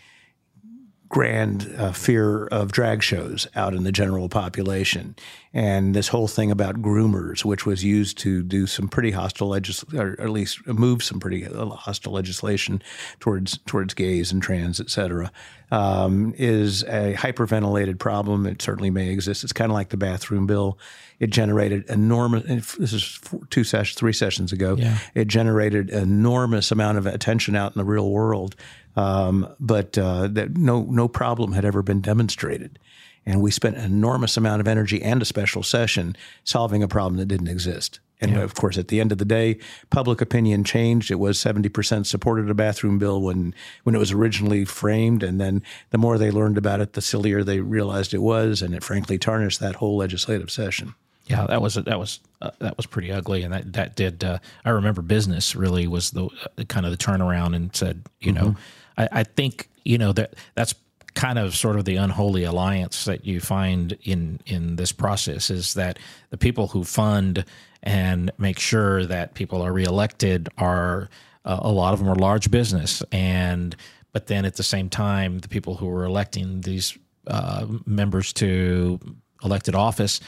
grand 1.12 1.70
uh, 1.76 1.92
fear 1.92 2.46
of 2.46 2.72
drag 2.72 3.02
shows 3.02 3.46
out 3.54 3.74
in 3.74 3.84
the 3.84 3.92
general 3.92 4.30
population. 4.30 5.14
And 5.52 5.94
this 5.94 6.08
whole 6.08 6.26
thing 6.26 6.50
about 6.50 6.76
groomers, 6.76 7.44
which 7.44 7.66
was 7.66 7.84
used 7.84 8.16
to 8.20 8.42
do 8.42 8.66
some 8.66 8.88
pretty 8.88 9.10
hostile 9.10 9.48
legislation, 9.48 10.00
or 10.00 10.18
at 10.18 10.30
least 10.30 10.66
move 10.66 11.04
some 11.04 11.20
pretty 11.20 11.42
hostile 11.44 12.12
legislation 12.12 12.82
towards 13.20 13.58
towards 13.66 13.92
gays 13.92 14.32
and 14.32 14.42
trans, 14.42 14.80
et 14.80 14.88
cetera, 14.88 15.30
um, 15.70 16.32
is 16.38 16.82
a 16.84 17.12
hyperventilated 17.18 17.98
problem. 17.98 18.46
It 18.46 18.62
certainly 18.62 18.90
may 18.90 19.10
exist. 19.10 19.44
It's 19.44 19.52
kind 19.52 19.70
of 19.70 19.74
like 19.74 19.90
the 19.90 19.98
bathroom 19.98 20.46
bill. 20.46 20.78
It 21.20 21.28
generated 21.28 21.84
enormous. 21.90 22.72
This 22.76 22.94
is 22.94 23.20
two 23.50 23.64
sessions, 23.64 23.98
three 23.98 24.14
sessions 24.14 24.50
ago. 24.50 24.76
Yeah. 24.78 24.96
It 25.14 25.28
generated 25.28 25.90
enormous 25.90 26.70
amount 26.72 26.96
of 26.96 27.04
attention 27.04 27.54
out 27.54 27.76
in 27.76 27.78
the 27.78 27.84
real 27.84 28.10
world, 28.10 28.56
um, 28.96 29.48
but 29.58 29.96
uh, 29.98 30.28
that 30.28 30.56
no 30.56 30.82
no 30.82 31.08
problem 31.08 31.52
had 31.52 31.64
ever 31.64 31.82
been 31.82 32.00
demonstrated. 32.00 32.78
And 33.24 33.40
we 33.40 33.50
spent 33.50 33.76
an 33.76 33.84
enormous 33.84 34.36
amount 34.36 34.60
of 34.60 34.68
energy 34.68 35.00
and 35.00 35.22
a 35.22 35.24
special 35.24 35.62
session 35.62 36.16
solving 36.44 36.82
a 36.82 36.88
problem 36.88 37.18
that 37.18 37.26
didn't 37.26 37.48
exist. 37.48 38.00
And 38.20 38.32
yeah. 38.32 38.42
of 38.42 38.54
course, 38.54 38.78
at 38.78 38.88
the 38.88 39.00
end 39.00 39.10
of 39.10 39.18
the 39.18 39.24
day, 39.24 39.58
public 39.90 40.20
opinion 40.20 40.62
changed. 40.62 41.10
It 41.10 41.18
was 41.18 41.38
70% 41.38 42.06
supported 42.06 42.48
a 42.48 42.54
bathroom 42.54 42.98
bill 42.98 43.20
when, 43.20 43.52
when 43.82 43.96
it 43.96 43.98
was 43.98 44.12
originally 44.12 44.64
framed. 44.64 45.24
And 45.24 45.40
then 45.40 45.62
the 45.90 45.98
more 45.98 46.18
they 46.18 46.30
learned 46.30 46.56
about 46.56 46.80
it, 46.80 46.92
the 46.92 47.00
sillier 47.00 47.42
they 47.42 47.60
realized 47.60 48.14
it 48.14 48.22
was. 48.22 48.62
And 48.62 48.74
it 48.74 48.84
frankly 48.84 49.18
tarnished 49.18 49.58
that 49.58 49.76
whole 49.76 49.96
legislative 49.96 50.50
session. 50.50 50.94
Yeah, 51.26 51.46
that 51.46 51.62
was 51.62 51.74
that 51.74 51.98
was 51.98 52.18
uh, 52.40 52.50
that 52.58 52.76
was 52.76 52.84
pretty 52.84 53.12
ugly, 53.12 53.44
and 53.44 53.54
that 53.54 53.72
that 53.74 53.94
did. 53.94 54.24
Uh, 54.24 54.38
I 54.64 54.70
remember 54.70 55.02
business 55.02 55.54
really 55.54 55.86
was 55.86 56.10
the 56.10 56.24
uh, 56.26 56.64
kind 56.64 56.84
of 56.84 56.90
the 56.90 56.98
turnaround 56.98 57.54
and 57.54 57.74
said, 57.74 58.02
you 58.20 58.32
mm-hmm. 58.32 58.44
know, 58.44 58.56
I, 58.96 59.08
I, 59.12 59.22
think 59.24 59.68
you 59.84 59.98
know 59.98 60.12
that 60.12 60.34
that's 60.54 60.74
kind 61.14 61.38
of 61.38 61.54
sort 61.54 61.76
of 61.76 61.84
the 61.84 61.96
unholy 61.96 62.44
alliance 62.44 63.04
that 63.04 63.24
you 63.24 63.40
find 63.40 63.96
in 64.02 64.40
in 64.46 64.76
this 64.76 64.92
process 64.92 65.50
is 65.50 65.74
that 65.74 65.98
the 66.30 66.38
people 66.38 66.68
who 66.68 66.84
fund 66.84 67.44
and 67.82 68.30
make 68.38 68.58
sure 68.58 69.04
that 69.06 69.34
people 69.34 69.62
are 69.62 69.72
reelected 69.72 70.48
are 70.56 71.08
uh, 71.44 71.58
a 71.60 71.70
lot 71.70 71.92
of 71.92 71.98
them 71.98 72.08
are 72.08 72.14
large 72.14 72.50
business. 72.50 73.02
And 73.12 73.76
but 74.12 74.26
then 74.26 74.44
at 74.44 74.56
the 74.56 74.62
same 74.62 74.88
time 74.88 75.38
the 75.40 75.48
people 75.48 75.76
who 75.76 75.88
are 75.90 76.04
electing 76.04 76.60
these 76.60 76.96
uh, 77.26 77.66
members 77.86 78.32
to 78.34 78.98
elected 79.44 79.74
office 79.74 80.20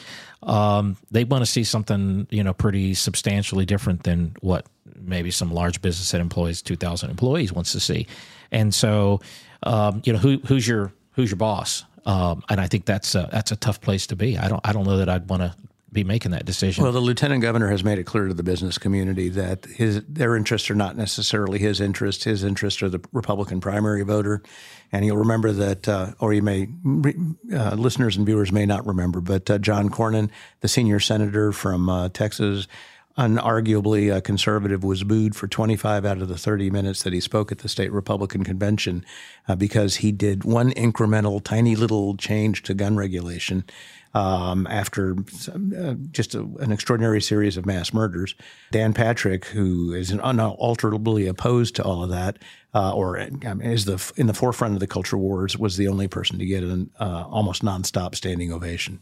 um, 0.43 0.97
they 1.11 1.23
want 1.23 1.43
to 1.43 1.51
see 1.51 1.63
something 1.63 2.27
you 2.31 2.43
know 2.43 2.53
pretty 2.53 2.95
substantially 2.95 3.65
different 3.65 4.03
than 4.03 4.35
what 4.41 4.67
maybe 4.97 5.31
some 5.31 5.53
large 5.53 5.81
business 5.81 6.11
that 6.11 6.21
employs 6.21 6.63
2000 6.63 7.11
employees 7.11 7.53
wants 7.53 7.73
to 7.73 7.81
see 7.81 8.07
and 8.55 8.75
so 8.75 9.21
um, 9.65 10.01
you 10.05 10.13
know 10.15 10.19
who, 10.19 10.39
who's 10.47 10.67
your 10.67 10.93
who's 11.13 11.31
your 11.31 11.37
boss 11.37 11.85
um, 12.07 12.43
and 12.49 12.61
I 12.61 12.67
think 12.67 12.85
that's 12.87 13.15
a, 13.15 13.29
that's 13.31 13.51
a 13.53 13.57
tough 13.57 13.81
place 13.81 14.07
to 14.09 14.17
be 14.17 14.39
I 14.39 14.49
don't 14.49 14.61
I 14.65 14.73
don't 14.73 14.85
know 14.85 14.97
that 14.97 15.11
I'd 15.11 15.29
want 15.29 15.43
to 15.43 15.55
be 15.95 16.05
making 16.05 16.33
that 16.33 16.45
decision. 16.45 16.83
Well, 16.83 16.93
the 16.93 17.01
lieutenant 17.01 17.41
governor 17.41 17.71
has 17.71 17.83
made 17.83 17.99
it 17.99 18.05
clear 18.05 18.27
to 18.27 18.35
the 18.35 18.43
business 18.43 18.77
community 18.77 19.31
that 19.31 19.65
his 19.65 20.03
their 20.07 20.37
interests 20.37 20.71
are 20.71 20.75
not 20.75 20.97
necessarily 20.97 21.59
his 21.59 21.81
interests. 21.81 22.25
His 22.25 22.45
interests 22.45 22.83
are 22.83 22.91
the 22.91 23.01
Republican 23.13 23.61
primary 23.61 24.03
voter, 24.03 24.43
and 24.93 25.07
you'll 25.07 25.17
remember 25.17 25.53
that, 25.53 25.89
uh, 25.89 26.13
or 26.19 26.35
you 26.35 26.43
may 26.43 26.69
uh, 27.55 27.77
listeners 27.77 28.17
and 28.17 28.27
viewers 28.27 28.53
may 28.53 28.67
not 28.67 28.85
remember, 28.87 29.23
but 29.23 29.49
uh, 29.49 29.57
John 29.59 29.89
Cornyn, 29.89 30.29
the 30.61 30.69
senior 30.69 31.01
senator 31.01 31.53
from 31.53 31.89
uh, 31.89 32.09
Texas. 32.11 32.67
Unarguably, 33.17 34.15
a 34.15 34.21
conservative 34.21 34.83
was 34.83 35.05
booed 35.05 35.37
for 35.37 35.47
25 35.47 36.05
out 36.05 36.21
of 36.21 36.27
the 36.27 36.37
30 36.37 36.71
minutes 36.71 37.05
that 37.05 37.13
he 37.13 37.21
spoke 37.21 37.53
at 37.53 37.59
the 37.59 37.69
state 37.69 37.93
Republican 37.93 38.43
convention 38.43 39.05
uh, 39.47 39.55
because 39.55 39.97
he 39.97 40.11
did 40.11 40.43
one 40.43 40.73
incremental, 40.73 41.43
tiny 41.43 41.77
little 41.77 42.17
change 42.17 42.65
to 42.65 42.75
gun 42.75 42.97
regulation 42.97 43.63
um, 44.15 44.67
after 44.69 45.13
uh, 45.15 45.95
just 46.11 46.35
a, 46.35 46.41
an 46.59 46.73
extraordinary 46.73 47.23
series 47.23 47.57
of 47.57 47.65
mass 47.65 47.93
murders. 47.93 48.35
Dan 48.73 48.93
Patrick, 48.93 49.45
who 49.47 49.93
is 49.93 50.11
unalterably 50.11 51.29
opposed 51.29 51.77
to 51.77 51.85
all 51.85 52.03
of 52.03 52.11
that, 52.11 52.39
uh, 52.75 52.93
or 52.93 53.17
mean, 53.17 53.61
is 53.61 53.85
the 53.85 54.13
in 54.17 54.27
the 54.27 54.35
forefront 54.35 54.75
of 54.75 54.81
the 54.81 54.89
culture 54.89 55.19
wars, 55.19 55.57
was 55.57 55.77
the 55.77 55.87
only 55.87 56.09
person 56.09 56.39
to 56.41 56.47
get 56.47 56.65
an 56.65 56.91
uh, 56.99 57.25
almost 57.29 57.63
nonstop 57.63 58.17
standing 58.17 58.53
ovation. 58.53 59.01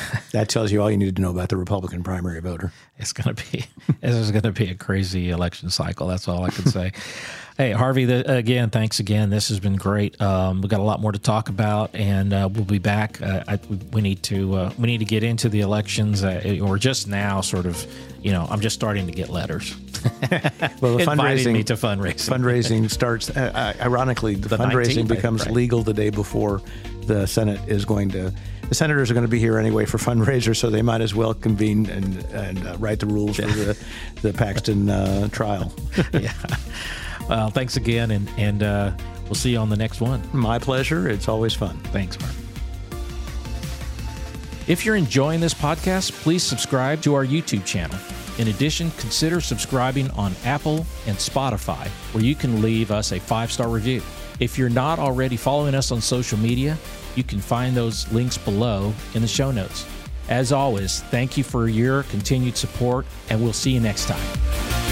that 0.32 0.48
tells 0.48 0.72
you 0.72 0.80
all 0.80 0.90
you 0.90 0.96
need 0.96 1.16
to 1.16 1.22
know 1.22 1.30
about 1.30 1.48
the 1.48 1.56
Republican 1.56 2.02
primary 2.02 2.40
voter. 2.40 2.72
It's 2.98 3.12
going 3.12 3.34
to 3.34 3.50
be 3.50 3.64
this 4.00 4.14
is 4.14 4.30
going 4.30 4.42
to 4.42 4.52
be 4.52 4.70
a 4.70 4.74
crazy 4.74 5.30
election 5.30 5.70
cycle. 5.70 6.06
That's 6.06 6.28
all 6.28 6.44
I 6.44 6.50
can 6.50 6.66
say. 6.66 6.92
hey, 7.58 7.72
Harvey, 7.72 8.04
the, 8.04 8.36
again, 8.36 8.70
thanks 8.70 9.00
again. 9.00 9.30
This 9.30 9.48
has 9.48 9.60
been 9.60 9.76
great. 9.76 10.20
Um, 10.20 10.62
we've 10.62 10.70
got 10.70 10.80
a 10.80 10.84
lot 10.84 11.00
more 11.00 11.12
to 11.12 11.18
talk 11.18 11.48
about, 11.48 11.94
and 11.94 12.32
uh, 12.32 12.48
we'll 12.50 12.64
be 12.64 12.78
back. 12.78 13.20
Uh, 13.20 13.44
I, 13.46 13.58
we 13.92 14.00
need 14.00 14.22
to 14.24 14.54
uh, 14.54 14.72
we 14.78 14.86
need 14.86 14.98
to 14.98 15.04
get 15.04 15.22
into 15.22 15.48
the 15.48 15.60
elections. 15.60 16.24
Uh, 16.24 16.58
we're 16.60 16.78
just 16.78 17.06
now 17.06 17.40
sort 17.40 17.66
of, 17.66 17.86
you 18.22 18.32
know, 18.32 18.46
I'm 18.48 18.60
just 18.60 18.74
starting 18.74 19.06
to 19.06 19.12
get 19.12 19.28
letters. 19.28 19.76
well, 20.80 20.96
the 20.96 21.04
fundraising 21.04 21.52
me 21.52 21.64
to 21.64 21.74
fundraising. 21.74 22.30
Fundraising 22.30 22.90
starts. 22.90 23.30
Uh, 23.30 23.74
ironically, 23.80 24.36
the, 24.36 24.48
the 24.48 24.56
fundraising 24.56 25.04
19th, 25.04 25.08
becomes 25.08 25.44
right. 25.44 25.54
legal 25.54 25.82
the 25.82 25.94
day 25.94 26.10
before 26.10 26.62
the 27.06 27.26
Senate 27.26 27.60
is 27.68 27.84
going 27.84 28.10
to 28.10 28.32
the 28.72 28.76
senators 28.76 29.10
are 29.10 29.14
going 29.14 29.26
to 29.26 29.30
be 29.30 29.38
here 29.38 29.58
anyway 29.58 29.84
for 29.84 29.98
fundraisers, 29.98 30.56
so 30.56 30.70
they 30.70 30.80
might 30.80 31.02
as 31.02 31.14
well 31.14 31.34
convene 31.34 31.84
and, 31.90 32.24
and 32.32 32.66
uh, 32.66 32.74
write 32.78 33.00
the 33.00 33.06
rules 33.06 33.36
for 33.36 33.42
the, 33.42 33.78
the 34.22 34.32
Paxton 34.32 34.88
uh, 34.88 35.28
trial. 35.28 35.70
yeah. 36.14 36.32
Well, 37.28 37.50
thanks 37.50 37.76
again, 37.76 38.12
and, 38.12 38.30
and 38.38 38.62
uh, 38.62 38.92
we'll 39.24 39.34
see 39.34 39.50
you 39.50 39.58
on 39.58 39.68
the 39.68 39.76
next 39.76 40.00
one. 40.00 40.22
My 40.32 40.58
pleasure. 40.58 41.06
It's 41.10 41.28
always 41.28 41.52
fun. 41.52 41.76
Thanks, 41.92 42.18
Mark. 42.18 42.32
If 44.66 44.86
you're 44.86 44.96
enjoying 44.96 45.40
this 45.40 45.52
podcast, 45.52 46.12
please 46.22 46.42
subscribe 46.42 47.02
to 47.02 47.12
our 47.12 47.26
YouTube 47.26 47.66
channel. 47.66 47.98
In 48.38 48.48
addition, 48.48 48.90
consider 48.92 49.42
subscribing 49.42 50.10
on 50.12 50.34
Apple 50.46 50.86
and 51.06 51.18
Spotify, 51.18 51.88
where 52.14 52.24
you 52.24 52.34
can 52.34 52.62
leave 52.62 52.90
us 52.90 53.12
a 53.12 53.20
five 53.20 53.52
star 53.52 53.68
review. 53.68 54.00
If 54.40 54.56
you're 54.56 54.70
not 54.70 54.98
already 54.98 55.36
following 55.36 55.74
us 55.74 55.92
on 55.92 56.00
social 56.00 56.38
media, 56.38 56.78
you 57.16 57.24
can 57.24 57.40
find 57.40 57.76
those 57.76 58.10
links 58.12 58.38
below 58.38 58.92
in 59.14 59.22
the 59.22 59.28
show 59.28 59.50
notes. 59.50 59.86
As 60.28 60.52
always, 60.52 61.00
thank 61.04 61.36
you 61.36 61.44
for 61.44 61.68
your 61.68 62.04
continued 62.04 62.56
support, 62.56 63.06
and 63.28 63.42
we'll 63.42 63.52
see 63.52 63.72
you 63.72 63.80
next 63.80 64.06
time. 64.06 64.91